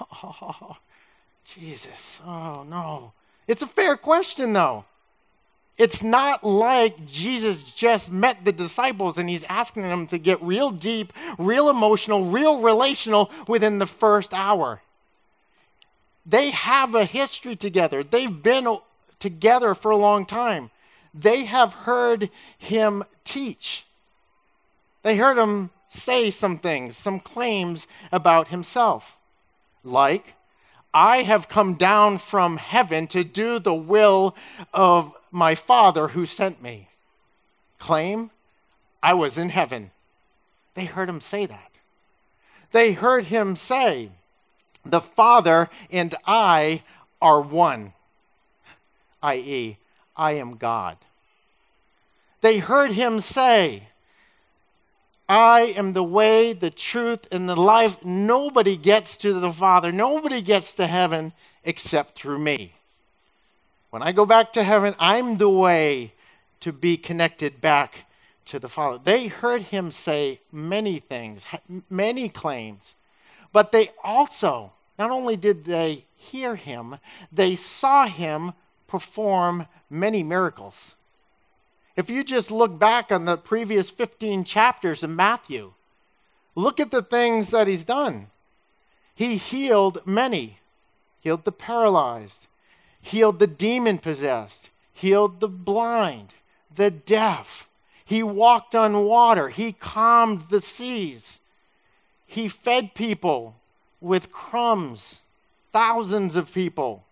Oh, 0.00 0.76
Jesus. 1.44 2.20
Oh, 2.26 2.64
no. 2.68 3.12
It's 3.46 3.62
a 3.62 3.66
fair 3.66 3.96
question, 3.96 4.52
though. 4.52 4.84
It's 5.76 6.02
not 6.02 6.44
like 6.44 7.04
Jesus 7.04 7.62
just 7.72 8.12
met 8.12 8.44
the 8.44 8.52
disciples 8.52 9.18
and 9.18 9.28
he's 9.28 9.42
asking 9.44 9.82
them 9.82 10.06
to 10.08 10.18
get 10.18 10.40
real 10.40 10.70
deep, 10.70 11.12
real 11.36 11.68
emotional, 11.68 12.24
real 12.26 12.60
relational 12.60 13.30
within 13.48 13.78
the 13.78 13.86
first 13.86 14.32
hour. 14.32 14.82
They 16.24 16.50
have 16.50 16.94
a 16.94 17.04
history 17.04 17.56
together, 17.56 18.02
they've 18.04 18.42
been 18.42 18.78
together 19.18 19.74
for 19.74 19.90
a 19.90 19.96
long 19.96 20.26
time. 20.26 20.70
They 21.12 21.44
have 21.44 21.74
heard 21.74 22.30
him 22.58 23.04
teach. 23.24 23.84
They 25.02 25.16
heard 25.16 25.38
him 25.38 25.70
say 25.88 26.30
some 26.30 26.58
things, 26.58 26.96
some 26.96 27.20
claims 27.20 27.86
about 28.10 28.48
himself, 28.48 29.16
like, 29.84 30.34
I 30.94 31.22
have 31.22 31.48
come 31.48 31.74
down 31.74 32.18
from 32.18 32.56
heaven 32.56 33.08
to 33.08 33.24
do 33.24 33.58
the 33.58 33.74
will 33.74 34.36
of 34.72 35.12
my 35.32 35.56
Father 35.56 36.08
who 36.08 36.24
sent 36.24 36.62
me. 36.62 36.88
Claim, 37.78 38.30
I 39.02 39.12
was 39.12 39.36
in 39.36 39.48
heaven. 39.48 39.90
They 40.74 40.84
heard 40.84 41.08
him 41.08 41.20
say 41.20 41.46
that. 41.46 41.72
They 42.70 42.92
heard 42.92 43.26
him 43.26 43.56
say, 43.56 44.10
The 44.84 45.00
Father 45.00 45.68
and 45.90 46.14
I 46.26 46.84
are 47.20 47.40
one, 47.40 47.92
i.e., 49.22 49.78
I 50.16 50.32
am 50.32 50.56
God. 50.56 50.96
They 52.40 52.58
heard 52.58 52.92
him 52.92 53.18
say, 53.18 53.88
I 55.28 55.72
am 55.76 55.92
the 55.92 56.02
way, 56.02 56.52
the 56.52 56.70
truth, 56.70 57.26
and 57.32 57.48
the 57.48 57.56
life. 57.56 58.04
Nobody 58.04 58.76
gets 58.76 59.16
to 59.18 59.32
the 59.32 59.52
Father, 59.52 59.90
nobody 59.90 60.42
gets 60.42 60.74
to 60.74 60.86
heaven 60.86 61.32
except 61.64 62.14
through 62.14 62.38
me. 62.38 62.74
When 63.90 64.02
I 64.02 64.12
go 64.12 64.26
back 64.26 64.52
to 64.54 64.62
heaven, 64.62 64.94
I'm 64.98 65.38
the 65.38 65.48
way 65.48 66.14
to 66.60 66.72
be 66.72 66.96
connected 66.96 67.60
back 67.60 68.06
to 68.46 68.58
the 68.58 68.68
Father. 68.68 68.98
They 69.02 69.28
heard 69.28 69.62
him 69.62 69.90
say 69.90 70.40
many 70.52 70.98
things, 70.98 71.46
many 71.88 72.28
claims, 72.28 72.94
but 73.52 73.72
they 73.72 73.90
also, 74.02 74.72
not 74.98 75.10
only 75.10 75.36
did 75.36 75.64
they 75.64 76.06
hear 76.16 76.56
him, 76.56 76.96
they 77.32 77.54
saw 77.54 78.06
him 78.06 78.52
perform 78.86 79.66
many 79.88 80.22
miracles. 80.22 80.94
If 81.96 82.10
you 82.10 82.24
just 82.24 82.50
look 82.50 82.78
back 82.78 83.12
on 83.12 83.24
the 83.24 83.36
previous 83.36 83.90
15 83.90 84.44
chapters 84.44 85.04
of 85.04 85.10
Matthew, 85.10 85.72
look 86.54 86.80
at 86.80 86.90
the 86.90 87.02
things 87.02 87.50
that 87.50 87.68
he's 87.68 87.84
done. 87.84 88.28
He 89.14 89.36
healed 89.36 90.04
many, 90.04 90.58
healed 91.20 91.44
the 91.44 91.52
paralyzed, 91.52 92.48
healed 93.00 93.38
the 93.38 93.46
demon 93.46 93.98
possessed, 93.98 94.70
healed 94.92 95.38
the 95.38 95.48
blind, 95.48 96.34
the 96.74 96.90
deaf. 96.90 97.68
He 98.04 98.22
walked 98.22 98.74
on 98.74 99.04
water, 99.04 99.48
he 99.48 99.72
calmed 99.72 100.48
the 100.50 100.60
seas, 100.60 101.40
he 102.26 102.48
fed 102.48 102.94
people 102.94 103.54
with 104.00 104.32
crumbs, 104.32 105.20
thousands 105.72 106.34
of 106.34 106.52
people. 106.52 107.04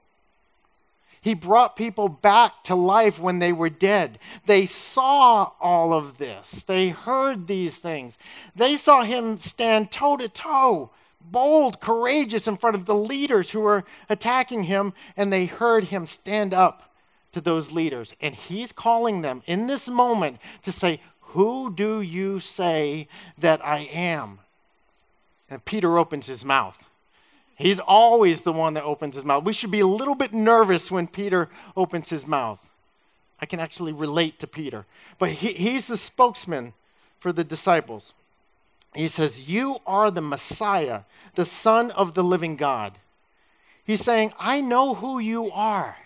He 1.23 1.35
brought 1.35 1.77
people 1.77 2.09
back 2.09 2.65
to 2.65 2.75
life 2.75 3.21
when 3.21 3.39
they 3.39 3.53
were 3.53 3.71
dead. 3.71 4.19
They 4.47 4.67
saw 4.67 5.53
all 5.61 5.95
of 5.95 6.19
this. 6.19 6.65
They 6.65 6.89
heard 6.89 7.47
these 7.47 7.79
things. 7.79 8.19
They 8.57 8.77
saw 8.77 9.05
him 9.05 9.39
stand 9.39 9.93
toe 9.93 10.17
to 10.17 10.29
toe, 10.29 10.91
bold, 11.21 11.81
courageous 11.81 12.49
in 12.49 12.57
front 12.57 12.75
of 12.75 12.87
the 12.87 12.97
leaders 12.97 13.51
who 13.51 13.61
were 13.61 13.85
attacking 14.11 14.65
him, 14.65 14.95
and 15.17 15.33
they 15.33 15.47
heard 15.47 15.85
him 15.85 16.07
stand 16.07 16.53
up 16.53 16.93
to 17.31 17.41
those 17.41 17.71
leaders. 17.71 18.17
And 18.21 18.35
he's 18.35 18.73
calling 18.73 19.23
them 19.23 19.43
in 19.47 19.69
this 19.69 19.89
moment 19.89 20.39
to 20.63 20.73
say, 20.73 21.01
Who 21.21 21.73
do 21.73 22.01
you 22.01 22.41
say 22.41 23.07
that 23.39 23.65
I 23.65 23.89
am? 23.93 24.41
And 25.49 25.65
Peter 25.65 25.99
opens 25.99 26.27
his 26.27 26.45
mouth. 26.45 26.85
He's 27.57 27.81
always 27.81 28.43
the 28.43 28.53
one 28.53 28.75
that 28.75 28.85
opens 28.85 29.15
his 29.15 29.25
mouth. 29.25 29.45
We 29.45 29.53
should 29.53 29.71
be 29.71 29.81
a 29.81 29.87
little 29.87 30.15
bit 30.15 30.33
nervous 30.33 30.91
when 30.91 31.07
Peter 31.07 31.49
opens 31.77 32.11
his 32.11 32.27
mouth. 32.27 32.61
I 33.41 33.47
can 33.47 33.61
actually 33.61 33.93
relate 33.93 34.39
to 34.39 34.47
Peter. 34.47 34.87
But 35.19 35.31
he, 35.31 35.53
he's 35.53 35.87
the 35.87 35.97
spokesman 35.97 36.75
for 37.19 37.33
the 37.33 37.45
disciples. 37.45 38.15
He 38.95 39.09
says, 39.09 39.49
You 39.49 39.79
are 39.87 40.11
the 40.11 40.21
Messiah, 40.21 41.03
the 41.35 41.45
Son 41.45 41.91
of 41.93 42.15
the 42.15 42.23
living 42.23 42.57
God. 42.57 42.99
He's 43.85 44.01
saying, 44.01 44.33
I 44.39 44.61
know 44.61 44.95
who 44.95 45.19
you 45.19 45.51
are. 45.51 45.97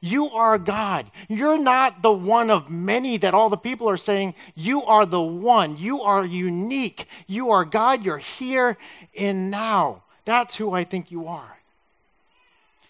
You 0.00 0.30
are 0.30 0.58
God. 0.58 1.10
You're 1.28 1.58
not 1.58 2.02
the 2.02 2.12
one 2.12 2.50
of 2.50 2.70
many 2.70 3.16
that 3.16 3.34
all 3.34 3.48
the 3.48 3.56
people 3.56 3.88
are 3.90 3.96
saying. 3.96 4.34
You 4.54 4.84
are 4.84 5.04
the 5.04 5.20
one. 5.20 5.76
You 5.76 6.02
are 6.02 6.24
unique. 6.24 7.06
You 7.26 7.50
are 7.50 7.64
God. 7.64 8.04
You're 8.04 8.18
here 8.18 8.76
and 9.18 9.50
now. 9.50 10.02
That's 10.28 10.56
who 10.56 10.72
I 10.72 10.84
think 10.84 11.10
you 11.10 11.26
are. 11.26 11.56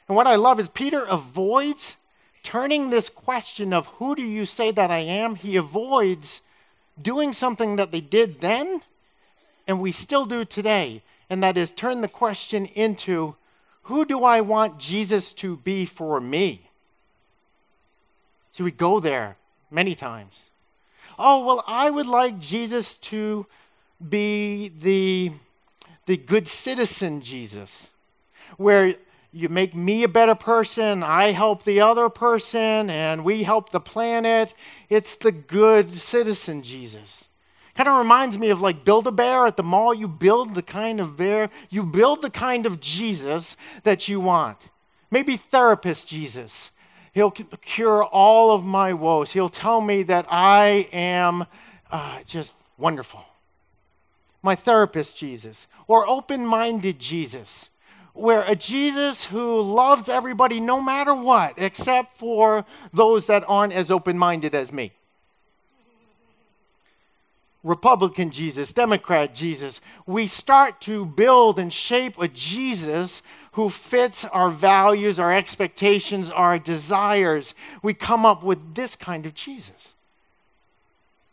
And 0.09 0.17
what 0.17 0.27
I 0.27 0.35
love 0.35 0.59
is 0.59 0.69
Peter 0.69 1.05
avoids 1.05 1.97
turning 2.43 2.91
this 2.91 3.09
question 3.09 3.73
of 3.73 3.87
who 3.87 4.17
do 4.17 4.23
you 4.23 4.45
say 4.45 4.73
that 4.73 4.91
I 4.91 4.99
am? 4.99 5.37
He 5.37 5.55
avoids 5.55 6.43
doing 7.01 7.33
something 7.33 7.77
that 7.77 7.93
they 7.93 8.01
did 8.01 8.41
then 8.41 8.83
and 9.69 9.81
we 9.81 9.93
still 9.93 10.27
do 10.27 10.45
today, 10.45 11.05
and 11.31 11.41
that 11.45 11.57
is 11.57 11.71
turn 11.71 12.01
the 12.01 12.09
question 12.09 12.65
into 12.75 13.37
who 13.83 14.05
do 14.05 14.25
I 14.25 14.41
want 14.41 14.81
Jesus 14.81 15.33
to 15.35 15.59
be 15.59 15.85
for 15.85 16.21
me? 16.21 16.69
See, 18.51 18.65
we 18.65 18.73
go 18.73 18.99
there 18.99 19.37
many 19.71 19.95
times. 19.95 20.51
Oh, 21.17 21.47
well, 21.47 21.63
I 21.69 21.89
would 21.89 22.09
like 22.09 22.41
Jesus 22.41 22.99
to 22.99 23.47
be 24.09 24.73
the 24.77 25.35
the 26.09 26.17
good 26.17 26.49
citizen 26.49 27.21
Jesus, 27.21 27.91
where 28.57 28.95
you 29.31 29.51
make 29.51 29.75
me 29.75 30.05
a 30.05 30.09
better 30.09 30.35
person, 30.35 31.03
I 31.03 31.33
help 31.33 31.65
the 31.65 31.83
other 31.83 32.09
person, 32.09 32.89
and 32.89 33.27
we 33.27 33.43
help 33.43 33.69
the 33.69 33.79
planet. 33.79 34.55
It's 34.89 35.17
the 35.17 35.33
good 35.33 36.01
citizen 36.01 36.63
Jesus. 36.63 37.29
Kind 37.75 37.91
of 37.91 37.99
reminds 37.99 38.39
me 38.39 38.49
of 38.49 38.63
like 38.63 38.87
Build 38.87 39.07
a 39.07 39.13
Bear 39.13 39.47
at 39.47 39.59
the 39.59 39.63
mall. 39.63 39.93
You 39.93 40.09
build 40.09 40.55
the 40.55 40.63
kind 40.63 40.99
of 40.99 41.19
bear, 41.19 41.51
you 41.69 41.83
build 41.83 42.23
the 42.23 42.31
kind 42.31 42.65
of 42.65 42.81
Jesus 42.81 43.59
that 43.83 44.09
you 44.09 44.19
want. 44.19 44.57
Maybe 45.11 45.37
therapist 45.37 46.09
Jesus. 46.09 46.71
He'll 47.13 47.31
cure 47.31 48.03
all 48.03 48.53
of 48.53 48.65
my 48.65 48.95
woes. 48.95 49.33
He'll 49.33 49.51
tell 49.51 49.83
me 49.83 50.05
that 50.05 50.25
I 50.31 50.89
am 50.91 51.45
uh, 51.91 52.21
just 52.25 52.55
wonderful. 52.79 53.28
My 54.43 54.55
therapist 54.55 55.17
Jesus. 55.17 55.67
Or 55.87 56.09
open 56.09 56.47
minded 56.47 56.99
Jesus 56.99 57.71
where 58.19 58.43
a 58.43 58.57
Jesus 58.57 59.27
who 59.27 59.61
loves 59.61 60.09
everybody 60.09 60.59
no 60.59 60.81
matter 60.81 61.15
what, 61.15 61.55
except 61.57 62.15
for 62.15 62.65
those 62.93 63.27
that 63.27 63.45
aren't 63.47 63.73
as 63.73 63.91
open 63.91 64.19
minded 64.19 64.55
as 64.55 64.73
me. 64.73 64.93
Republican 67.63 68.31
Jesus, 68.31 68.73
Democrat 68.73 69.35
Jesus, 69.35 69.81
we 70.07 70.27
start 70.27 70.81
to 70.81 71.05
build 71.05 71.59
and 71.59 71.73
shape 71.73 72.19
a 72.19 72.29
Jesus 72.29 73.23
who 73.53 73.69
fits 73.69 74.25
our 74.27 74.51
values, 74.51 75.19
our 75.19 75.33
expectations, 75.33 76.31
our 76.31 76.59
desires. 76.59 77.55
We 77.83 77.95
come 77.95 78.25
up 78.25 78.43
with 78.43 78.75
this 78.75 78.97
kind 78.97 79.27
of 79.27 79.35
Jesus. 79.35 79.95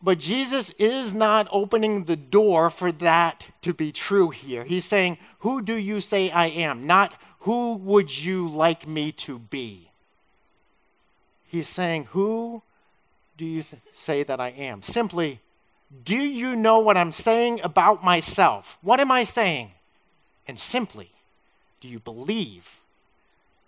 But 0.05 0.19
Jesus 0.19 0.69
is 0.77 1.15
not 1.15 1.47
opening 1.51 2.03
the 2.03 2.15
door 2.15 2.69
for 2.69 2.91
that 2.91 3.47
to 3.63 3.73
be 3.73 3.91
true 3.91 4.29
here. 4.29 4.63
He's 4.63 4.85
saying, 4.85 5.17
Who 5.39 5.63
do 5.63 5.73
you 5.73 5.99
say 5.99 6.29
I 6.29 6.45
am? 6.45 6.85
Not 6.85 7.19
who 7.39 7.73
would 7.73 8.15
you 8.15 8.47
like 8.47 8.87
me 8.87 9.11
to 9.13 9.39
be? 9.39 9.89
He's 11.47 11.67
saying, 11.67 12.09
Who 12.11 12.61
do 13.35 13.45
you 13.45 13.63
th- 13.63 13.81
say 13.93 14.21
that 14.21 14.39
I 14.39 14.49
am? 14.49 14.83
Simply, 14.83 15.39
do 16.03 16.15
you 16.15 16.55
know 16.55 16.77
what 16.77 16.97
I'm 16.97 17.11
saying 17.11 17.61
about 17.63 18.03
myself? 18.03 18.77
What 18.83 18.99
am 18.99 19.11
I 19.11 19.23
saying? 19.23 19.71
And 20.47 20.59
simply, 20.59 21.13
do 21.81 21.87
you 21.87 21.97
believe 21.97 22.79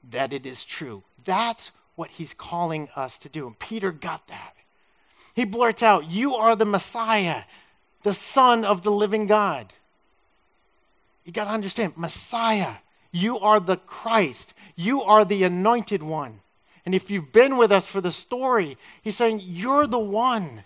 that 0.08 0.32
it 0.32 0.46
is 0.46 0.64
true? 0.64 1.02
That's 1.26 1.72
what 1.96 2.12
he's 2.12 2.36
calling 2.36 2.90
us 2.96 3.18
to 3.18 3.28
do. 3.28 3.48
And 3.48 3.58
Peter 3.58 3.92
got 3.92 4.28
that. 4.28 4.54
He 5.38 5.46
blurts 5.46 5.84
out, 5.84 6.10
You 6.10 6.34
are 6.34 6.56
the 6.56 6.66
Messiah, 6.66 7.44
the 8.02 8.12
Son 8.12 8.66
of 8.66 8.82
the 8.82 8.90
living 8.90 9.28
God. 9.28 9.72
You 11.26 11.32
got 11.32 11.44
to 11.44 11.52
understand, 11.52 11.94
Messiah, 11.96 12.78
you 13.12 13.38
are 13.38 13.60
the 13.60 13.78
Christ, 13.78 14.56
you 14.76 15.04
are 15.04 15.24
the 15.24 15.44
anointed 15.44 16.02
one. 16.02 16.40
And 16.88 16.96
if 16.96 17.12
you've 17.12 17.32
been 17.32 17.56
with 17.56 17.72
us 17.72 17.86
for 17.86 18.02
the 18.02 18.12
story, 18.12 18.78
he's 19.04 19.16
saying, 19.16 19.42
You're 19.44 19.86
the 19.86 20.00
one 20.00 20.64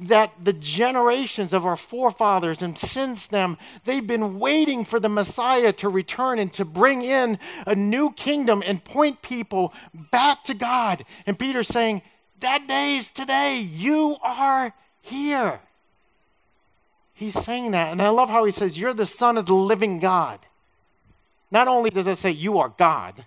that 0.00 0.32
the 0.42 0.54
generations 0.54 1.52
of 1.52 1.66
our 1.66 1.76
forefathers 1.76 2.62
and 2.62 2.78
since 2.78 3.26
them, 3.26 3.58
they've 3.84 4.06
been 4.06 4.38
waiting 4.38 4.86
for 4.86 4.98
the 4.98 5.10
Messiah 5.10 5.74
to 5.74 5.90
return 5.90 6.38
and 6.38 6.50
to 6.54 6.64
bring 6.64 7.02
in 7.02 7.38
a 7.66 7.74
new 7.74 8.10
kingdom 8.12 8.62
and 8.64 8.82
point 8.82 9.20
people 9.20 9.74
back 10.10 10.42
to 10.44 10.54
God. 10.54 11.04
And 11.26 11.38
Peter's 11.38 11.68
saying, 11.68 12.00
that 12.40 12.66
day 12.66 12.96
is 12.96 13.10
today. 13.10 13.58
You 13.58 14.16
are 14.22 14.72
here. 15.00 15.60
He's 17.14 17.34
saying 17.34 17.70
that. 17.70 17.92
And 17.92 18.02
I 18.02 18.08
love 18.08 18.28
how 18.28 18.44
he 18.44 18.52
says, 18.52 18.78
You're 18.78 18.94
the 18.94 19.06
Son 19.06 19.38
of 19.38 19.46
the 19.46 19.54
living 19.54 19.98
God. 19.98 20.40
Not 21.50 21.68
only 21.68 21.90
does 21.90 22.06
it 22.06 22.18
say 22.18 22.30
you 22.30 22.58
are 22.58 22.72
God, 22.76 23.24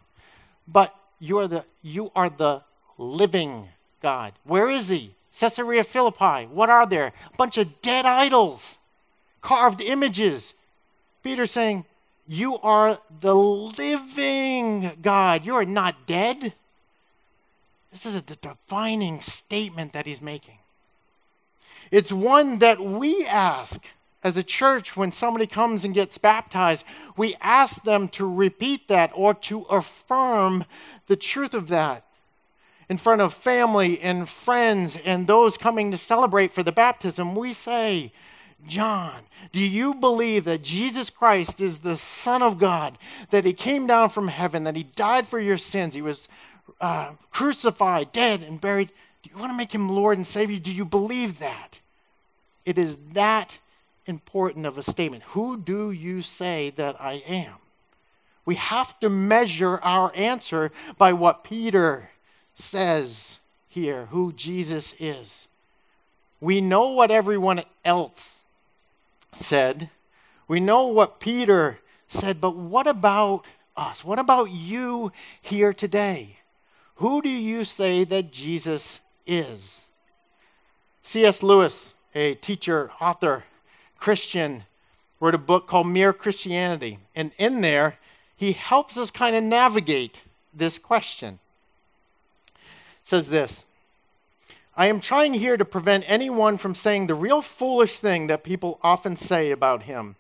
but 0.68 0.94
you 1.20 1.40
are 1.40 1.48
the, 1.48 1.66
you 1.82 2.12
are 2.16 2.30
the 2.30 2.62
living 2.98 3.70
God. 4.02 4.34
Where 4.44 4.70
is 4.70 4.90
he? 4.90 5.16
Caesarea 5.32 5.84
Philippi. 5.84 6.46
What 6.46 6.70
are 6.70 6.86
there? 6.86 7.08
A 7.08 7.38
bunch 7.38 7.58
of 7.58 7.82
dead 7.82 8.06
idols, 8.06 8.78
carved 9.42 9.82
images. 9.82 10.54
Peter's 11.24 11.52
saying, 11.52 11.86
You 12.28 12.58
are 12.60 13.00
the 13.22 13.36
living 13.36 14.92
God. 15.02 15.46
You 15.46 15.56
are 15.56 15.66
not 15.66 16.06
dead. 16.06 16.54
This 17.92 18.06
is 18.06 18.16
a 18.16 18.22
defining 18.22 19.20
statement 19.22 19.94
that 19.94 20.06
he's 20.06 20.22
making. 20.22 20.58
It's 21.92 22.12
one 22.12 22.60
that 22.60 22.80
we 22.80 23.26
ask 23.26 23.84
as 24.24 24.38
a 24.38 24.44
church 24.44 24.96
when 24.96 25.12
somebody 25.12 25.48
comes 25.48 25.84
and 25.84 25.94
gets 25.94 26.18
baptized. 26.18 26.86
We 27.18 27.36
ask 27.42 27.84
them 27.84 28.08
to 28.10 28.32
repeat 28.32 28.88
that 28.90 29.12
or 29.16 29.34
to 29.36 29.62
affirm 29.64 30.66
the 31.08 31.16
truth 31.16 31.54
of 31.54 31.68
that 31.70 32.06
in 32.90 32.98
front 32.98 33.22
of 33.22 33.34
family 33.34 34.00
and 34.02 34.28
friends 34.28 35.00
and 35.06 35.26
those 35.26 35.58
coming 35.58 35.92
to 35.92 35.98
celebrate 35.98 36.52
for 36.52 36.64
the 36.64 36.72
baptism. 36.72 37.36
We 37.36 37.54
say, 37.54 38.12
John, 38.68 39.22
do 39.52 39.60
you 39.60 39.94
believe 39.94 40.44
that 40.46 40.64
Jesus 40.64 41.10
Christ 41.10 41.62
is 41.62 41.80
the 41.80 41.96
Son 41.96 42.42
of 42.42 42.58
God, 42.58 42.98
that 43.30 43.46
He 43.46 43.54
came 43.54 43.88
down 43.88 44.10
from 44.10 44.28
heaven, 44.28 44.64
that 44.66 44.76
He 44.76 44.84
died 44.84 45.28
for 45.28 45.40
your 45.40 45.58
sins, 45.58 45.94
He 45.94 46.02
was 46.02 46.28
uh, 46.80 47.12
crucified, 47.32 48.12
dead, 48.12 48.42
and 48.42 48.60
buried. 48.60 48.92
Do 49.24 49.30
you 49.32 49.38
want 49.38 49.52
to 49.52 49.58
make 49.58 49.74
him 49.74 49.90
Lord 49.90 50.18
and 50.18 50.26
Savior? 50.26 50.60
Do 50.60 50.72
you 50.72 50.86
believe 50.86 51.40
that? 51.40 51.80
It 52.66 52.78
is 52.78 52.98
that 53.14 53.58
important 54.06 54.66
of 54.66 54.78
a 54.78 54.84
statement. 54.84 55.24
Who 55.30 55.58
do 55.58 55.92
you 55.92 56.22
say 56.22 56.72
that 56.72 57.00
I 57.00 57.24
am? 57.28 57.56
We 58.46 58.56
have 58.56 59.00
to 59.02 59.10
measure 59.10 59.78
our 59.84 60.12
answer 60.16 60.72
by 60.98 61.14
what 61.14 61.44
Peter 61.44 62.10
says 62.56 63.38
here, 63.68 64.08
who 64.08 64.34
Jesus 64.34 64.96
is. 65.00 65.48
We 66.42 66.62
know 66.62 66.90
what 66.90 67.12
everyone 67.12 67.64
else 67.86 68.44
said. 69.32 69.90
We 70.48 70.60
know 70.60 70.88
what 70.88 71.20
Peter 71.20 71.80
said, 72.08 72.42
but 72.42 72.56
what 72.56 72.88
about 72.88 73.46
us? 73.78 74.04
What 74.04 74.20
about 74.20 74.50
you 74.50 75.12
here 75.42 75.74
today? 75.74 76.39
Who 77.00 77.22
do 77.22 77.30
you 77.30 77.64
say 77.64 78.04
that 78.04 78.30
Jesus 78.30 79.00
is? 79.26 79.88
C.S. 81.02 81.42
Lewis, 81.42 81.94
a 82.14 82.34
teacher, 82.36 82.92
author, 83.00 83.46
Christian, 83.98 84.66
wrote 85.22 85.34
a 85.34 85.38
book 85.38 85.66
called 85.66 85.88
Mere 85.88 86.12
Christianity. 86.12 87.00
And 87.16 87.32
in 87.38 87.62
there, 87.62 87.98
he 88.36 88.52
helps 88.52 88.98
us 88.98 89.12
kind 89.12 89.34
of 89.34 89.46
navigate 89.46 90.24
this 90.54 90.78
question. 90.78 91.40
It 92.54 92.60
says 93.04 93.30
this 93.30 93.64
I 94.76 94.88
am 94.88 95.00
trying 95.00 95.36
here 95.36 95.56
to 95.56 95.64
prevent 95.64 96.04
anyone 96.06 96.58
from 96.58 96.76
saying 96.76 97.08
the 97.08 97.16
real 97.16 97.42
foolish 97.42 97.98
thing 97.98 98.28
that 98.28 98.44
people 98.44 98.78
often 98.84 99.16
say 99.16 99.52
about 99.52 99.84
him. 99.84 100.18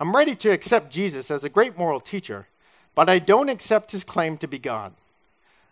I'm 0.00 0.16
ready 0.16 0.34
to 0.36 0.50
accept 0.50 0.90
Jesus 0.90 1.30
as 1.30 1.44
a 1.44 1.50
great 1.50 1.76
moral 1.76 2.00
teacher, 2.00 2.46
but 2.94 3.10
I 3.10 3.18
don't 3.18 3.50
accept 3.50 3.92
his 3.92 4.02
claim 4.02 4.38
to 4.38 4.48
be 4.48 4.58
God. 4.58 4.94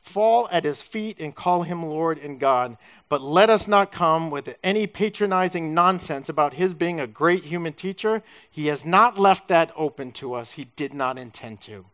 fall 0.00 0.48
at 0.50 0.64
his 0.64 0.82
feet 0.82 1.20
and 1.20 1.34
call 1.34 1.62
him 1.62 1.84
Lord 1.84 2.18
and 2.18 2.40
God. 2.40 2.76
But 3.08 3.22
let 3.22 3.50
us 3.50 3.66
not 3.66 3.92
come 3.92 4.30
with 4.30 4.56
any 4.62 4.86
patronizing 4.86 5.74
nonsense 5.74 6.28
about 6.28 6.54
his 6.54 6.74
being 6.74 7.00
a 7.00 7.06
great 7.06 7.44
human 7.44 7.72
teacher. 7.72 8.22
He 8.50 8.66
has 8.68 8.84
not 8.84 9.18
left 9.18 9.48
that 9.48 9.72
open 9.76 10.12
to 10.12 10.34
us. 10.34 10.52
He 10.52 10.68
did 10.76 10.94
not 10.94 11.18
intend 11.18 11.60
to. 11.62 11.86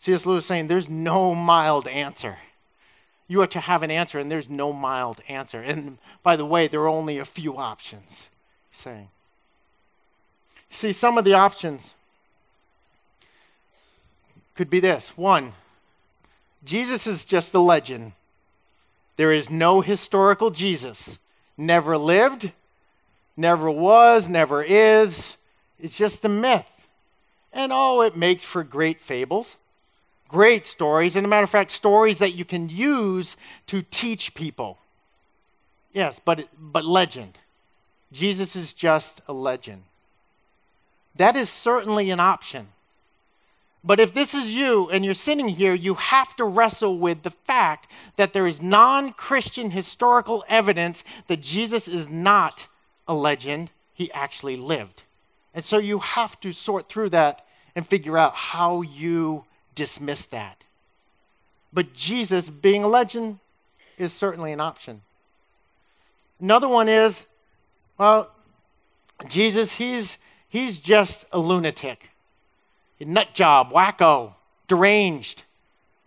C.S. 0.00 0.26
Lewis 0.26 0.46
saying 0.46 0.68
there's 0.68 0.88
no 0.88 1.34
mild 1.34 1.88
answer. 1.88 2.38
You 3.26 3.42
are 3.42 3.46
to 3.48 3.60
have 3.60 3.82
an 3.82 3.90
answer, 3.90 4.18
and 4.18 4.30
there's 4.30 4.48
no 4.48 4.72
mild 4.72 5.20
answer. 5.28 5.60
And 5.60 5.98
by 6.22 6.36
the 6.36 6.46
way, 6.46 6.66
there 6.66 6.80
are 6.80 6.88
only 6.88 7.18
a 7.18 7.24
few 7.24 7.56
options. 7.56 8.28
He's 8.70 8.80
saying. 8.80 9.08
See, 10.70 10.92
some 10.92 11.18
of 11.18 11.24
the 11.24 11.34
options 11.34 11.94
could 14.54 14.70
be 14.70 14.80
this 14.80 15.16
one, 15.16 15.52
Jesus 16.64 17.06
is 17.06 17.24
just 17.24 17.54
a 17.54 17.60
legend. 17.60 18.12
There 19.16 19.32
is 19.32 19.50
no 19.50 19.80
historical 19.80 20.50
Jesus. 20.50 21.18
Never 21.56 21.96
lived, 21.98 22.52
never 23.36 23.70
was, 23.70 24.28
never 24.28 24.62
is. 24.62 25.36
It's 25.80 25.98
just 25.98 26.24
a 26.24 26.28
myth. 26.28 26.86
And 27.52 27.72
oh, 27.72 28.02
it 28.02 28.16
makes 28.16 28.44
for 28.44 28.62
great 28.62 29.00
fables. 29.00 29.56
great 30.28 30.66
stories, 30.66 31.16
and 31.16 31.24
a 31.24 31.28
matter 31.28 31.44
of 31.44 31.50
fact, 31.50 31.70
stories 31.70 32.18
that 32.18 32.34
you 32.34 32.44
can 32.44 32.68
use 32.68 33.36
to 33.66 33.82
teach 33.82 34.34
people. 34.34 34.78
Yes, 35.92 36.20
but, 36.22 36.46
but 36.58 36.84
legend. 36.84 37.38
Jesus 38.12 38.54
is 38.54 38.72
just 38.72 39.20
a 39.26 39.32
legend. 39.32 39.84
That 41.16 41.34
is 41.34 41.48
certainly 41.48 42.10
an 42.10 42.20
option. 42.20 42.68
But 43.84 44.00
if 44.00 44.12
this 44.12 44.34
is 44.34 44.54
you 44.54 44.90
and 44.90 45.04
you're 45.04 45.14
sitting 45.14 45.48
here, 45.48 45.72
you 45.72 45.94
have 45.94 46.34
to 46.36 46.44
wrestle 46.44 46.98
with 46.98 47.22
the 47.22 47.30
fact 47.30 47.86
that 48.16 48.32
there 48.32 48.46
is 48.46 48.60
non 48.60 49.12
Christian 49.12 49.70
historical 49.70 50.44
evidence 50.48 51.04
that 51.28 51.40
Jesus 51.40 51.86
is 51.88 52.08
not 52.08 52.66
a 53.06 53.14
legend, 53.14 53.70
he 53.94 54.12
actually 54.12 54.56
lived. 54.56 55.04
And 55.54 55.64
so 55.64 55.78
you 55.78 56.00
have 56.00 56.38
to 56.40 56.52
sort 56.52 56.88
through 56.88 57.10
that 57.10 57.46
and 57.74 57.86
figure 57.86 58.18
out 58.18 58.34
how 58.34 58.82
you 58.82 59.44
dismiss 59.74 60.24
that. 60.26 60.64
But 61.72 61.94
Jesus 61.94 62.50
being 62.50 62.84
a 62.84 62.88
legend 62.88 63.38
is 63.96 64.12
certainly 64.12 64.52
an 64.52 64.60
option. 64.60 65.02
Another 66.40 66.68
one 66.68 66.88
is, 66.88 67.26
well, 67.98 68.30
Jesus, 69.28 69.74
he's, 69.74 70.18
he's 70.48 70.78
just 70.78 71.24
a 71.32 71.38
lunatic, 71.38 72.10
nut 73.06 73.34
job, 73.34 73.72
wacko, 73.72 74.34
deranged, 74.66 75.44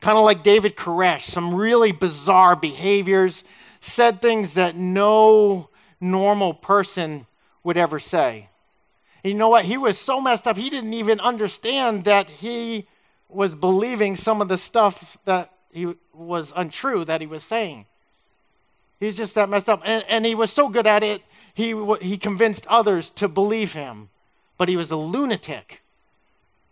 kind 0.01 0.17
of 0.17 0.25
like 0.25 0.43
David 0.43 0.75
Koresh, 0.75 1.21
some 1.21 1.55
really 1.55 1.91
bizarre 1.91 2.55
behaviors, 2.55 3.43
said 3.79 4.21
things 4.21 4.53
that 4.55 4.75
no 4.75 5.69
normal 5.99 6.53
person 6.53 7.25
would 7.63 7.77
ever 7.77 7.99
say. 7.99 8.49
And 9.23 9.33
you 9.33 9.37
know 9.37 9.49
what? 9.49 9.65
He 9.65 9.77
was 9.77 9.97
so 9.97 10.19
messed 10.19 10.47
up, 10.47 10.57
he 10.57 10.69
didn't 10.69 10.93
even 10.93 11.19
understand 11.19 12.03
that 12.05 12.29
he 12.29 12.87
was 13.29 13.55
believing 13.55 14.15
some 14.15 14.41
of 14.41 14.47
the 14.47 14.57
stuff 14.57 15.17
that 15.25 15.51
he 15.71 15.95
was 16.13 16.51
untrue 16.55 17.05
that 17.05 17.21
he 17.21 17.27
was 17.27 17.43
saying. 17.43 17.85
He's 18.99 19.17
just 19.17 19.35
that 19.35 19.49
messed 19.49 19.69
up. 19.69 19.81
And, 19.85 20.03
and 20.09 20.25
he 20.25 20.35
was 20.35 20.51
so 20.51 20.69
good 20.69 20.85
at 20.85 21.03
it, 21.03 21.21
he, 21.53 21.75
he 22.01 22.17
convinced 22.17 22.65
others 22.67 23.09
to 23.11 23.27
believe 23.27 23.73
him. 23.73 24.09
But 24.57 24.69
he 24.69 24.77
was 24.77 24.91
a 24.91 24.95
lunatic. 24.95 25.80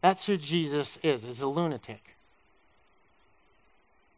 That's 0.01 0.25
who 0.25 0.37
Jesus 0.37 0.97
is, 1.03 1.25
is 1.25 1.41
a 1.41 1.47
lunatic. 1.47 2.15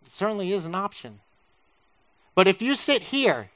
It 0.05 0.11
certainly 0.11 0.53
is 0.53 0.65
an 0.65 0.75
option. 0.75 1.19
But 2.35 2.47
if 2.47 2.61
you 2.61 2.75
sit 2.75 3.03
here, 3.03 3.49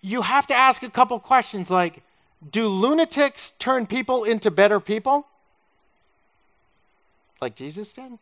you 0.00 0.22
have 0.22 0.46
to 0.48 0.54
ask 0.54 0.82
a 0.82 0.90
couple 0.90 1.18
questions 1.18 1.70
like, 1.70 2.02
do 2.50 2.68
lunatics 2.68 3.52
turn 3.58 3.86
people 3.86 4.24
into 4.24 4.50
better 4.50 4.80
people? 4.80 5.26
Like 7.40 7.54
Jesus 7.54 7.92
did? 7.92 8.18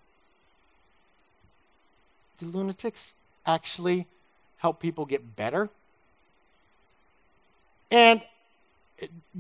Do 2.38 2.46
lunatics 2.46 3.14
actually 3.46 4.06
help 4.56 4.80
people 4.80 5.04
get 5.04 5.36
better? 5.36 5.70
And 7.90 8.22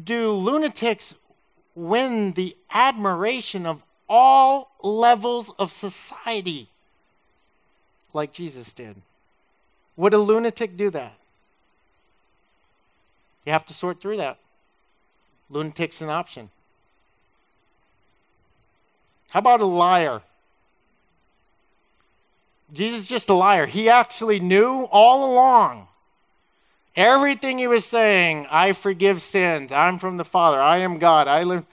do 0.02 0.32
lunatics 0.32 1.14
win 1.74 2.32
the 2.32 2.56
admiration 2.70 3.66
of 3.66 3.82
all 4.08 4.70
levels 4.82 5.50
of 5.58 5.72
society 5.72 6.68
like 8.12 8.32
Jesus 8.32 8.72
did? 8.72 8.96
Would 9.96 10.14
a 10.14 10.18
lunatic 10.18 10.76
do 10.76 10.90
that? 10.90 11.14
You 13.44 13.52
have 13.52 13.66
to 13.66 13.74
sort 13.74 14.00
through 14.00 14.16
that. 14.18 14.38
Lunatic's 15.50 16.00
an 16.00 16.08
option. 16.08 16.50
How 19.30 19.40
about 19.40 19.60
a 19.60 19.66
liar? 19.66 20.22
Jesus 22.72 23.02
is 23.02 23.08
just 23.08 23.28
a 23.28 23.34
liar. 23.34 23.66
He 23.66 23.88
actually 23.88 24.40
knew 24.40 24.88
all 24.90 25.32
along. 25.32 25.88
Everything 26.96 27.58
he 27.58 27.66
was 27.66 27.84
saying, 27.84 28.46
I 28.50 28.72
forgive 28.72 29.20
sins, 29.20 29.72
I'm 29.72 29.98
from 29.98 30.16
the 30.16 30.24
Father, 30.24 30.60
I 30.60 30.78
am 30.78 30.98
God, 30.98 31.26
I 31.26 31.42
live, 31.42 31.64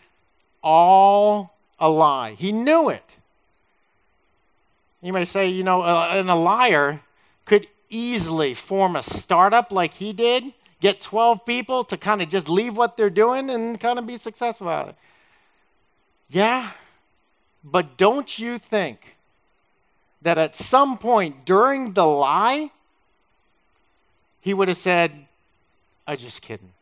all 0.63 1.55
a 1.79 1.89
lie. 1.89 2.33
He 2.33 2.51
knew 2.51 2.89
it. 2.89 3.17
You 5.01 5.13
may 5.13 5.25
say, 5.25 5.47
you 5.47 5.63
know, 5.63 5.81
uh, 5.81 6.09
and 6.13 6.29
a 6.29 6.35
liar 6.35 7.01
could 7.45 7.67
easily 7.89 8.53
form 8.53 8.95
a 8.95 9.03
startup 9.03 9.71
like 9.71 9.95
he 9.95 10.13
did 10.13 10.53
get 10.79 11.01
12 11.01 11.45
people 11.45 11.83
to 11.85 11.97
kind 11.97 12.21
of 12.21 12.29
just 12.29 12.49
leave 12.49 12.75
what 12.75 12.97
they're 12.97 13.09
doing 13.09 13.49
and 13.49 13.79
kind 13.79 13.99
of 13.99 14.07
be 14.07 14.17
successful 14.17 14.69
at 14.69 14.89
it. 14.89 14.95
Yeah, 16.29 16.71
but 17.63 17.97
don't 17.97 18.39
you 18.39 18.57
think 18.57 19.17
that 20.21 20.37
at 20.37 20.55
some 20.55 20.97
point 20.97 21.45
during 21.45 21.93
the 21.93 22.05
lie, 22.05 22.71
he 24.41 24.53
would 24.53 24.67
have 24.67 24.77
said, 24.77 25.27
I'm 26.07 26.17
just 26.17 26.41
kidding. 26.41 26.73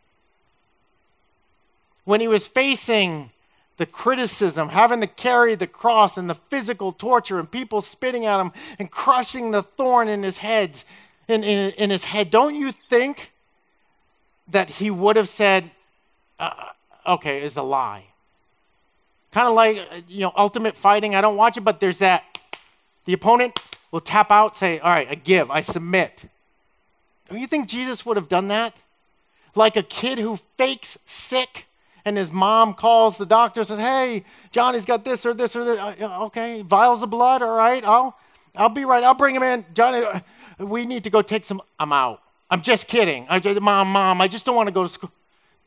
When 2.06 2.22
he 2.22 2.28
was 2.28 2.48
facing 2.48 3.32
the 3.78 3.86
criticism, 3.86 4.70
having 4.70 5.02
to 5.02 5.08
carry 5.08 5.56
the 5.56 5.68
cross 5.68 6.18
and 6.18 6.30
the 6.30 6.36
physical 6.36 6.92
torture 6.92 7.40
and 7.40 7.50
people 7.50 7.82
spitting 7.82 8.26
at 8.26 8.40
him 8.40 8.52
and 8.78 8.90
crushing 8.90 9.52
the 9.52 9.62
thorn 9.62 10.08
in 10.08 10.24
his 10.24 10.40
heads 10.40 10.86
in, 11.28 11.44
in, 11.44 11.72
in 11.78 11.90
his 11.90 12.06
head, 12.06 12.30
don't 12.30 12.56
you 12.56 12.72
think 12.72 13.32
that 14.48 14.70
he 14.70 14.90
would 14.90 15.16
have 15.16 15.30
said, 15.30 15.70
uh, 16.40 16.52
okay, 17.06 17.44
is 17.44 17.56
a 17.56 17.62
lie. 17.62 18.06
Kind 19.32 19.48
of 19.48 19.54
like, 19.54 19.88
you 20.08 20.22
know, 20.22 20.34
ultimate 20.36 20.76
fighting. 20.76 21.14
I 21.14 21.22
don't 21.22 21.38
watch 21.38 21.56
it, 21.56 21.62
but 21.62 21.80
there's 21.80 22.00
that. 22.00 22.24
The 23.06 23.14
opponent 23.14 23.60
will 23.92 24.02
tap 24.02 24.32
out, 24.32 24.58
say, 24.58 24.80
all 24.80 24.92
right, 24.92 25.08
I 25.10 25.16
give, 25.16 25.52
I 25.52 25.62
submit. 25.62 26.26
Don't 27.30 27.40
you 27.40 27.48
think 27.48 27.68
Jesus 27.68 28.06
would 28.06 28.18
have 28.18 28.28
done 28.28 28.48
that? 28.48 28.76
Like 29.56 29.76
a 29.76 29.84
kid 29.84 30.18
who 30.18 30.40
fakes 30.58 30.98
sick 31.06 31.68
and 32.06 32.18
his 32.18 32.32
mom 32.32 32.74
calls 32.74 33.18
the 33.18 33.26
doctor 33.26 33.62
and 33.62 33.68
says, 33.68 33.80
hey, 33.80 34.24
Johnny's 34.52 34.86
got 34.86 35.04
this 35.04 35.26
or 35.26 35.34
this 35.34 35.56
or 35.56 35.64
this. 35.64 35.80
Uh, 35.80 36.26
okay, 36.26 36.62
vials 36.62 37.04
of 37.04 37.10
blood, 37.10 37.42
all 37.42 37.56
right, 37.56 37.84
I'll, 37.86 38.18
I'll 38.56 38.70
be 38.70 38.86
right. 38.86 39.04
I'll 39.04 39.14
bring 39.14 39.36
him 39.36 39.44
in. 39.44 39.66
Johnny, 39.74 40.04
uh, 40.04 40.20
we 40.60 40.86
need 40.86 41.04
to 41.04 41.10
go 41.10 41.22
take 41.22 41.46
some, 41.46 41.62
I'm 41.80 41.94
out. 41.94 42.22
I'm 42.50 42.62
just 42.62 42.88
kidding. 42.88 43.28
I, 43.30 43.40
mom, 43.60 43.90
mom, 43.90 44.22
I 44.22 44.28
just 44.28 44.46
don't 44.46 44.56
want 44.56 44.68
to 44.68 44.72
go 44.72 44.84
to 44.84 44.90
school. 44.90 45.12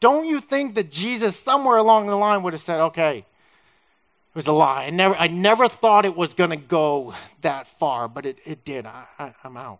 Don't 0.00 0.26
you 0.26 0.40
think 0.40 0.74
that 0.74 0.90
Jesus, 0.90 1.38
somewhere 1.38 1.76
along 1.76 2.08
the 2.08 2.16
line, 2.16 2.42
would 2.42 2.54
have 2.54 2.62
said, 2.62 2.80
okay, 2.80 3.18
it 3.18 4.34
was 4.34 4.48
a 4.48 4.52
lie. 4.52 4.86
I 4.86 4.90
never, 4.90 5.14
I 5.14 5.28
never 5.28 5.68
thought 5.68 6.04
it 6.04 6.16
was 6.16 6.34
going 6.34 6.50
to 6.50 6.56
go 6.56 7.14
that 7.42 7.68
far, 7.68 8.08
but 8.08 8.26
it, 8.26 8.38
it 8.44 8.64
did. 8.64 8.84
I, 8.84 9.04
I, 9.18 9.34
I'm 9.44 9.56
out. 9.56 9.78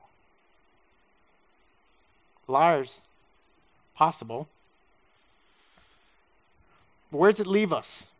Liars, 2.47 3.03
possible. 3.95 4.49
But 7.11 7.19
Where 7.19 7.31
does 7.31 7.41
it 7.41 7.47
leave 7.47 7.73
us? 7.73 8.11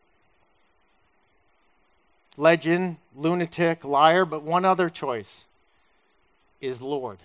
Legend, 2.37 2.97
lunatic, 3.15 3.83
liar, 3.85 4.25
but 4.25 4.43
one 4.43 4.65
other 4.65 4.89
choice 4.89 5.45
is 6.61 6.81
Lord 6.81 7.19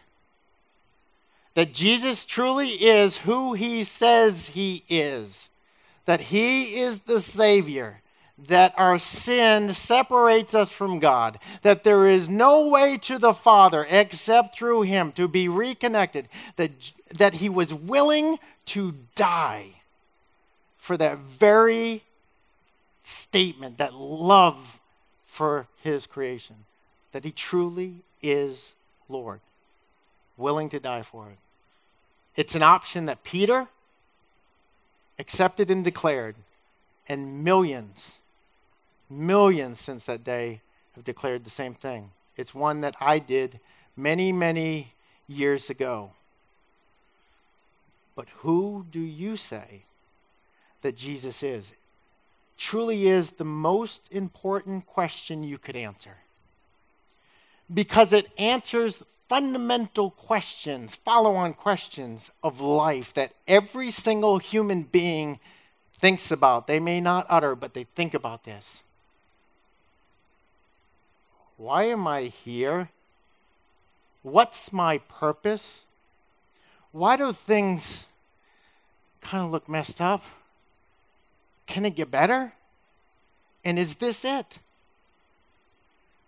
that 1.59 1.75
Jesus 1.75 2.25
truly 2.25 2.69
is 2.69 3.19
who 3.19 3.55
he 3.55 3.83
says 3.83 4.47
he 4.47 4.85
is, 4.89 5.49
that 6.05 6.21
he 6.21 6.79
is 6.79 7.01
the 7.01 7.21
Savior, 7.21 8.01
that 8.47 8.73
our 8.77 8.99
sin 8.99 9.73
separates 9.73 10.55
us 10.55 10.71
from 10.71 11.01
God, 11.01 11.39
that 11.63 11.83
there 11.83 12.07
is 12.07 12.29
no 12.29 12.69
way 12.69 12.97
to 12.99 13.19
the 13.19 13.33
Father 13.33 13.87
except 13.91 14.57
through 14.57 14.83
him 14.83 15.11
to 15.13 15.27
be 15.27 15.49
reconnected, 15.49 16.29
that, 16.57 16.71
that 17.17 17.35
he 17.35 17.49
was 17.49 17.75
willing 17.75 18.39
to 18.67 18.95
die 19.17 19.67
for 20.77 20.97
that 20.97 21.19
very 21.19 22.05
statement, 23.03 23.79
that 23.79 23.95
love 23.95 24.79
for 25.27 25.67
his 25.83 26.07
creation, 26.07 26.57
that 27.13 27.25
he 27.25 27.33
truly 27.33 27.97
is 28.23 28.77
Lord, 29.09 29.41
willing 30.37 30.69
to 30.69 30.79
die 30.79 31.03
for 31.03 31.29
it. 31.31 31.39
It's 32.37 32.55
an 32.55 32.63
option 32.63 33.07
that 33.07 33.25
Peter 33.25 33.67
accepted 35.19 35.71
and 35.71 35.83
declared, 35.83 36.37
and 37.09 37.43
millions, 37.43 38.19
millions 39.11 39.81
since 39.81 40.05
that 40.05 40.25
day 40.25 40.61
have 40.95 41.05
declared 41.05 41.45
the 41.45 41.51
same 41.51 41.75
thing. 41.75 42.11
It's 42.37 42.55
one 42.55 42.81
that 42.83 42.95
I 43.01 43.19
did 43.19 43.61
many, 43.97 44.33
many 44.33 44.93
years 45.27 45.71
ago. 45.71 46.13
But 48.15 48.29
who 48.39 48.87
do 48.91 49.01
you 49.01 49.37
say 49.37 49.83
that 50.83 50.97
Jesus 50.97 51.43
is? 51.43 51.73
Truly 52.57 53.09
is 53.09 53.33
the 53.33 53.45
most 53.45 54.09
important 54.13 54.87
question 54.87 55.43
you 55.43 55.59
could 55.59 55.77
answer 55.77 56.17
because 57.73 58.13
it 58.13 58.27
answers 58.39 59.03
fundamental 59.29 60.11
questions, 60.11 60.95
follow 60.97 61.35
on 61.35 61.53
questions 61.53 62.31
of 62.43 62.61
life 62.61 63.13
that 63.15 63.33
every 63.47 63.91
single 63.91 64.39
human 64.39 64.83
being 64.83 65.39
thinks 66.01 66.31
about. 66.31 66.67
They 66.67 66.81
may 66.81 67.01
not 67.01 67.27
utter, 67.29 67.55
but 67.55 67.75
they 67.75 67.85
think 67.85 68.15
about 68.15 68.45
this. 68.45 68.83
Why 71.59 71.85
am 71.85 72.07
I 72.07 72.23
here? 72.23 72.89
What's 74.23 74.73
my 74.73 74.99
purpose? 74.99 75.83
Why 76.93 77.17
do 77.17 77.33
things 77.33 78.07
kind 79.21 79.45
of 79.45 79.51
look 79.51 79.69
messed 79.69 80.01
up? 80.01 80.23
Can 81.67 81.85
it 81.85 81.97
get 81.97 82.11
better? 82.11 82.53
And 83.65 83.77
is 83.77 83.97
this 83.97 84.25
it? 84.25 84.61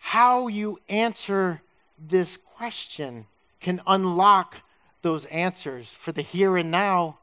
How 0.00 0.48
you 0.48 0.80
answer 0.88 1.62
this 1.96 2.36
question 2.36 3.26
can 3.60 3.80
unlock 3.86 4.62
those 5.02 5.26
answers 5.26 5.92
for 5.92 6.10
the 6.10 6.22
here 6.22 6.56
and 6.56 6.72
now 6.72 7.18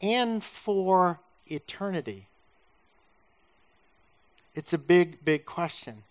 and 0.00 0.42
for 0.42 1.20
eternity. 1.46 2.28
It's 4.54 4.72
a 4.72 4.78
big, 4.78 5.22
big 5.22 5.44
question. 5.44 6.04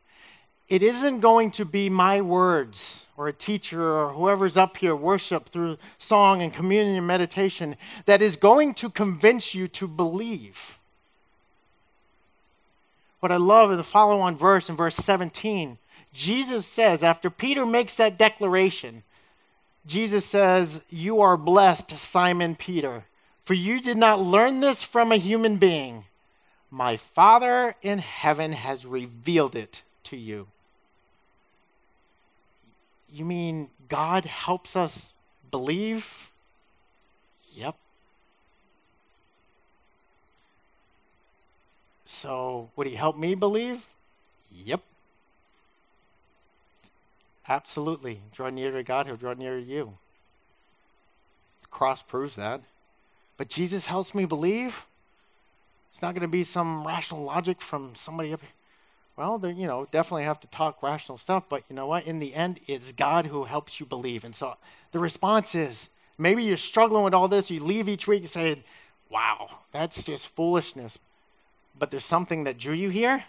It 0.67 0.81
isn't 0.81 1.19
going 1.19 1.51
to 1.51 1.65
be 1.65 1.89
my 1.89 2.21
words 2.21 3.05
or 3.17 3.27
a 3.27 3.33
teacher 3.33 3.81
or 3.81 4.09
whoever's 4.09 4.57
up 4.57 4.77
here, 4.77 4.95
worship 4.95 5.49
through 5.49 5.77
song 5.97 6.41
and 6.41 6.51
communion 6.51 6.97
and 6.97 7.07
meditation, 7.07 7.75
that 8.05 8.21
is 8.21 8.35
going 8.35 8.73
to 8.75 8.89
convince 8.89 9.53
you 9.53 9.67
to 9.69 9.87
believe. 9.87 10.77
What 13.19 13.31
I 13.31 13.37
love 13.37 13.71
in 13.71 13.77
the 13.77 13.83
follow 13.83 14.19
on 14.19 14.35
verse, 14.35 14.69
in 14.69 14.75
verse 14.75 14.95
17, 14.97 15.77
Jesus 16.13 16.65
says, 16.65 17.03
after 17.03 17.29
Peter 17.29 17.65
makes 17.65 17.95
that 17.95 18.17
declaration, 18.17 19.03
Jesus 19.85 20.25
says, 20.25 20.81
You 20.89 21.21
are 21.21 21.37
blessed, 21.37 21.97
Simon 21.97 22.55
Peter, 22.55 23.05
for 23.43 23.53
you 23.53 23.79
did 23.79 23.97
not 23.97 24.19
learn 24.19 24.59
this 24.59 24.81
from 24.81 25.11
a 25.11 25.17
human 25.17 25.57
being. 25.57 26.05
My 26.71 26.97
Father 26.97 27.75
in 27.81 27.99
heaven 27.99 28.53
has 28.53 28.85
revealed 28.85 29.55
it 29.55 29.83
to 30.05 30.17
you. 30.17 30.47
You 33.15 33.23
mean 33.23 33.69
God 33.87 34.25
helps 34.25 34.75
us 34.75 35.13
believe? 35.49 36.31
Yep. 37.53 37.77
So, 42.03 42.71
would 42.75 42.87
He 42.87 42.95
help 42.95 43.17
me 43.17 43.33
believe? 43.33 43.87
Yep. 44.51 44.81
Absolutely. 47.47 48.19
Draw 48.33 48.49
near 48.49 48.71
to 48.71 48.83
God, 48.83 49.05
He'll 49.05 49.15
draw 49.15 49.33
near 49.33 49.61
to 49.61 49.63
you. 49.63 49.97
The 51.61 51.67
cross 51.69 52.01
proves 52.01 52.35
that. 52.35 52.63
But 53.37 53.47
Jesus 53.47 53.85
helps 53.85 54.13
me 54.13 54.25
believe. 54.25 54.85
It's 55.93 56.01
not 56.01 56.15
going 56.15 56.21
to 56.23 56.27
be 56.27 56.43
some 56.43 56.85
rational 56.85 57.23
logic 57.23 57.61
from 57.61 57.95
somebody 57.95 58.33
up 58.33 58.41
here. 58.41 58.49
Well, 59.17 59.41
you 59.45 59.65
know, 59.65 59.87
definitely 59.91 60.23
have 60.23 60.41
to 60.41 60.47
talk 60.47 60.83
rational 60.83 61.17
stuff, 61.17 61.45
but 61.47 61.63
you 61.69 61.75
know 61.75 61.87
what? 61.87 62.05
In 62.05 62.19
the 62.19 62.33
end, 62.33 62.59
it's 62.67 62.91
God 62.91 63.27
who 63.27 63.45
helps 63.45 63.79
you 63.79 63.85
believe. 63.85 64.25
And 64.25 64.35
so 64.35 64.57
the 64.91 64.99
response 64.99 65.55
is 65.55 65.89
maybe 66.17 66.43
you're 66.43 66.57
struggling 66.57 67.03
with 67.03 67.13
all 67.13 67.29
this. 67.29 67.49
You 67.49 67.63
leave 67.63 67.87
each 67.87 68.07
week 68.07 68.21
and 68.21 68.29
say, 68.29 68.63
wow, 69.09 69.59
that's 69.71 70.03
just 70.03 70.27
foolishness. 70.27 70.99
But 71.79 71.91
there's 71.91 72.05
something 72.05 72.43
that 72.43 72.57
drew 72.57 72.73
you 72.73 72.89
here. 72.89 73.23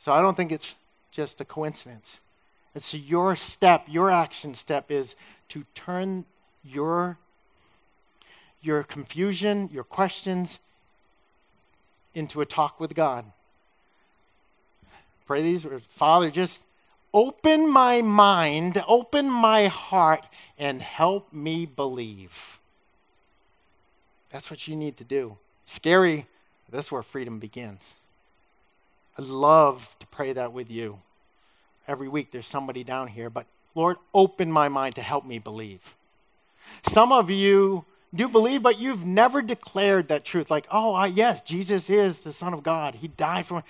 So 0.00 0.12
I 0.12 0.20
don't 0.20 0.36
think 0.36 0.50
it's 0.50 0.74
just 1.12 1.40
a 1.40 1.44
coincidence. 1.44 2.20
And 2.74 2.82
so 2.82 2.96
your 2.96 3.36
step, 3.36 3.86
your 3.88 4.10
action 4.10 4.54
step 4.54 4.90
is 4.90 5.14
to 5.50 5.64
turn 5.74 6.24
your 6.64 7.18
your 8.60 8.82
confusion, 8.82 9.70
your 9.72 9.84
questions 9.84 10.58
into 12.16 12.40
a 12.40 12.46
talk 12.46 12.80
with 12.80 12.94
God. 12.94 13.24
Pray 15.26 15.42
these 15.42 15.64
words 15.64 15.84
Father, 15.88 16.30
just 16.30 16.64
open 17.12 17.68
my 17.68 18.02
mind, 18.02 18.82
open 18.88 19.30
my 19.30 19.66
heart, 19.66 20.26
and 20.58 20.80
help 20.82 21.32
me 21.32 21.66
believe. 21.66 22.60
That's 24.30 24.50
what 24.50 24.66
you 24.66 24.76
need 24.76 24.96
to 24.96 25.04
do. 25.04 25.36
Scary, 25.64 26.26
that's 26.70 26.90
where 26.90 27.02
freedom 27.02 27.38
begins. 27.38 28.00
I 29.18 29.22
love 29.22 29.96
to 30.00 30.06
pray 30.06 30.32
that 30.32 30.52
with 30.52 30.70
you. 30.70 31.00
Every 31.88 32.08
week 32.08 32.30
there's 32.30 32.46
somebody 32.46 32.84
down 32.84 33.08
here, 33.08 33.30
but 33.30 33.46
Lord, 33.74 33.96
open 34.12 34.50
my 34.50 34.68
mind 34.68 34.94
to 34.96 35.02
help 35.02 35.24
me 35.24 35.38
believe. 35.38 35.94
Some 36.82 37.12
of 37.12 37.30
you 37.30 37.84
do 38.14 38.28
believe, 38.28 38.62
but 38.62 38.78
you've 38.78 39.04
never 39.04 39.42
declared 39.42 40.08
that 40.08 40.24
truth. 40.24 40.50
Like, 40.50 40.66
oh, 40.70 40.94
uh, 40.94 41.06
yes, 41.06 41.40
Jesus 41.40 41.90
is 41.90 42.20
the 42.20 42.32
Son 42.32 42.54
of 42.54 42.62
God. 42.62 42.96
He 42.96 43.08
died 43.08 43.46
for. 43.46 43.56
Me. 43.56 43.62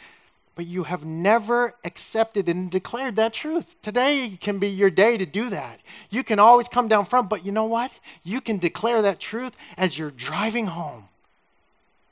But 0.57 0.67
you 0.67 0.85
have 0.85 1.05
never 1.05 1.75
accepted 1.85 2.49
and 2.49 2.71
declared 2.71 3.17
that 3.17 3.35
truth. 3.35 3.77
Today 3.83 4.39
can 4.41 4.59
be 4.59 4.69
your 4.69 4.89
day 4.89 5.19
to 5.19 5.27
do 5.27 5.51
that. 5.51 5.81
You 6.09 6.25
can 6.25 6.39
always 6.39 6.67
come 6.67 6.89
down 6.89 7.05
front, 7.05 7.29
but 7.29 7.45
you 7.45 7.53
know 7.53 7.67
what? 7.67 8.01
You 8.25 8.41
can 8.41 8.57
declare 8.57 9.03
that 9.03 9.21
truth 9.21 9.55
as 9.77 9.99
you're 9.99 10.11
driving 10.11 10.69
home. 10.69 11.09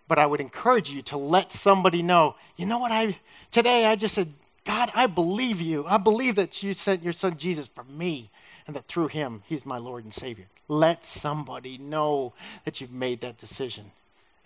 But 0.08 0.18
I 0.18 0.26
would 0.26 0.42
encourage 0.42 0.90
you 0.90 1.00
to 1.02 1.16
let 1.16 1.52
somebody 1.52 2.02
know, 2.02 2.36
you 2.56 2.66
know 2.66 2.78
what? 2.78 2.92
I 2.92 3.16
today 3.50 3.86
I 3.86 3.96
just 3.96 4.14
said, 4.14 4.34
God, 4.64 4.92
I 4.94 5.06
believe 5.06 5.62
you. 5.62 5.86
I 5.86 5.96
believe 5.96 6.34
that 6.34 6.62
you 6.62 6.74
sent 6.74 7.02
your 7.02 7.14
son 7.14 7.38
Jesus 7.38 7.68
for 7.68 7.84
me 7.84 8.30
and 8.66 8.74
that 8.74 8.86
through 8.86 9.08
him, 9.08 9.42
he's 9.46 9.66
my 9.66 9.78
Lord 9.78 10.04
and 10.04 10.14
Savior. 10.14 10.46
Let 10.68 11.04
somebody 11.04 11.78
know 11.78 12.32
that 12.64 12.80
you've 12.80 12.92
made 12.92 13.20
that 13.20 13.38
decision. 13.38 13.92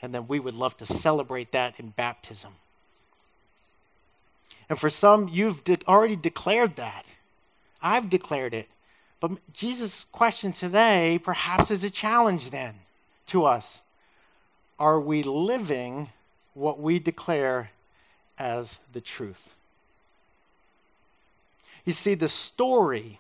And 0.03 0.15
then 0.15 0.27
we 0.29 0.41
would 0.41 0.55
love 0.55 0.77
to 0.79 0.87
celebrate 0.87 1.53
that 1.53 1.75
in 1.79 1.91
baptism. 1.91 2.53
And 4.69 4.79
for 4.79 4.91
some, 4.91 5.29
you've 5.29 5.65
de- 5.65 5.79
already 5.87 6.17
declared 6.17 6.77
that. 6.77 7.07
I've 7.81 8.09
declared 8.09 8.55
it. 8.55 8.69
But 9.21 9.33
Jesus' 9.53 10.07
question 10.13 10.53
today 10.53 11.21
perhaps 11.23 11.71
is 11.71 11.85
a 11.85 11.91
challenge 11.91 12.51
then 12.51 12.75
to 13.29 13.45
us. 13.45 13.81
Are 14.79 15.01
we 15.01 15.23
living 15.23 16.11
what 16.55 16.81
we 16.81 16.99
declare 16.99 17.71
as 18.39 18.79
the 18.93 19.01
truth? 19.01 19.53
You 21.85 21.93
see, 21.93 22.15
the 22.15 22.29
story 22.29 23.19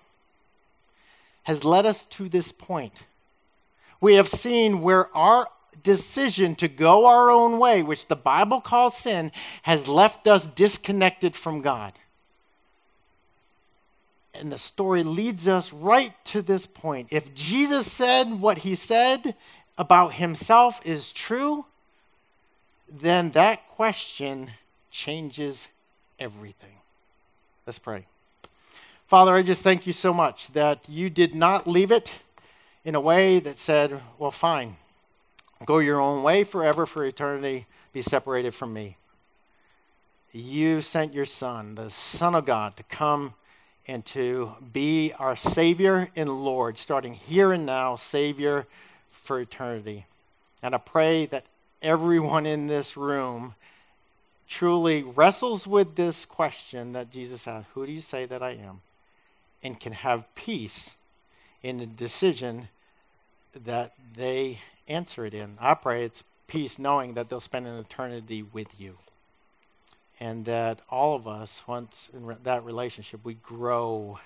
has 1.48 1.64
led 1.64 1.86
us 1.86 2.04
to 2.04 2.28
this 2.28 2.52
point. 2.52 3.06
We 4.02 4.14
have 4.16 4.28
seen 4.28 4.82
where 4.82 5.14
our 5.16 5.48
decision 5.82 6.54
to 6.56 6.68
go 6.68 7.06
our 7.06 7.30
own 7.30 7.58
way, 7.58 7.82
which 7.82 8.06
the 8.06 8.16
Bible 8.16 8.60
calls 8.60 8.98
sin, 8.98 9.32
has 9.62 9.88
left 9.88 10.26
us 10.26 10.46
disconnected 10.46 11.34
from 11.34 11.62
God. 11.62 11.94
And 14.34 14.52
the 14.52 14.58
story 14.58 15.02
leads 15.02 15.48
us 15.48 15.72
right 15.72 16.12
to 16.26 16.42
this 16.42 16.66
point. 16.66 17.08
If 17.10 17.34
Jesus 17.34 17.90
said 17.90 18.40
what 18.40 18.58
he 18.58 18.74
said 18.74 19.34
about 19.78 20.14
himself 20.14 20.82
is 20.84 21.12
true, 21.12 21.64
then 22.90 23.30
that 23.30 23.66
question 23.68 24.50
changes 24.90 25.68
everything. 26.18 26.76
Let's 27.66 27.78
pray. 27.78 28.04
Father, 29.08 29.32
I 29.32 29.40
just 29.40 29.62
thank 29.62 29.86
you 29.86 29.94
so 29.94 30.12
much 30.12 30.50
that 30.52 30.86
you 30.86 31.08
did 31.08 31.34
not 31.34 31.66
leave 31.66 31.90
it 31.90 32.12
in 32.84 32.94
a 32.94 33.00
way 33.00 33.40
that 33.40 33.58
said, 33.58 34.02
well, 34.18 34.30
fine, 34.30 34.76
go 35.64 35.78
your 35.78 35.98
own 35.98 36.22
way 36.22 36.44
forever 36.44 36.84
for 36.84 37.06
eternity, 37.06 37.64
be 37.94 38.02
separated 38.02 38.52
from 38.52 38.74
me. 38.74 38.98
You 40.30 40.82
sent 40.82 41.14
your 41.14 41.24
Son, 41.24 41.74
the 41.74 41.88
Son 41.88 42.34
of 42.34 42.44
God, 42.44 42.76
to 42.76 42.82
come 42.82 43.32
and 43.86 44.04
to 44.04 44.52
be 44.74 45.14
our 45.18 45.36
Savior 45.36 46.10
and 46.14 46.44
Lord, 46.44 46.76
starting 46.76 47.14
here 47.14 47.50
and 47.50 47.64
now, 47.64 47.96
Savior 47.96 48.66
for 49.10 49.40
eternity. 49.40 50.04
And 50.62 50.74
I 50.74 50.78
pray 50.78 51.24
that 51.24 51.46
everyone 51.80 52.44
in 52.44 52.66
this 52.66 52.94
room 52.94 53.54
truly 54.46 55.02
wrestles 55.02 55.66
with 55.66 55.94
this 55.94 56.26
question 56.26 56.92
that 56.92 57.10
Jesus 57.10 57.48
asked 57.48 57.68
Who 57.72 57.86
do 57.86 57.92
you 57.92 58.02
say 58.02 58.26
that 58.26 58.42
I 58.42 58.50
am? 58.50 58.82
And 59.62 59.78
can 59.78 59.92
have 59.92 60.32
peace 60.34 60.94
in 61.62 61.78
the 61.78 61.86
decision 61.86 62.68
that 63.64 63.94
they 64.16 64.60
answer 64.86 65.24
it 65.24 65.34
in. 65.34 65.56
I 65.60 65.74
pray 65.74 66.04
it's 66.04 66.24
peace 66.46 66.78
knowing 66.78 67.14
that 67.14 67.28
they'll 67.28 67.40
spend 67.40 67.66
an 67.66 67.78
eternity 67.78 68.42
with 68.42 68.80
you. 68.80 68.98
And 70.20 70.46
that 70.46 70.80
all 70.90 71.14
of 71.14 71.28
us, 71.28 71.62
once 71.66 72.10
in 72.12 72.36
that 72.42 72.64
relationship, 72.64 73.20
we 73.22 73.34
grow 73.34 74.18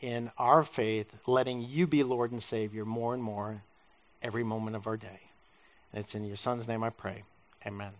in 0.00 0.30
our 0.36 0.62
faith, 0.62 1.14
letting 1.26 1.62
you 1.62 1.86
be 1.86 2.02
Lord 2.02 2.32
and 2.32 2.42
Savior 2.42 2.84
more 2.84 3.14
and 3.14 3.22
more 3.22 3.62
every 4.20 4.44
moment 4.44 4.76
of 4.76 4.86
our 4.86 4.96
day. 4.96 5.20
And 5.92 6.04
it's 6.04 6.14
in 6.14 6.24
your 6.24 6.36
Son's 6.36 6.68
name 6.68 6.82
I 6.82 6.90
pray. 6.90 7.22
Amen. 7.66 7.92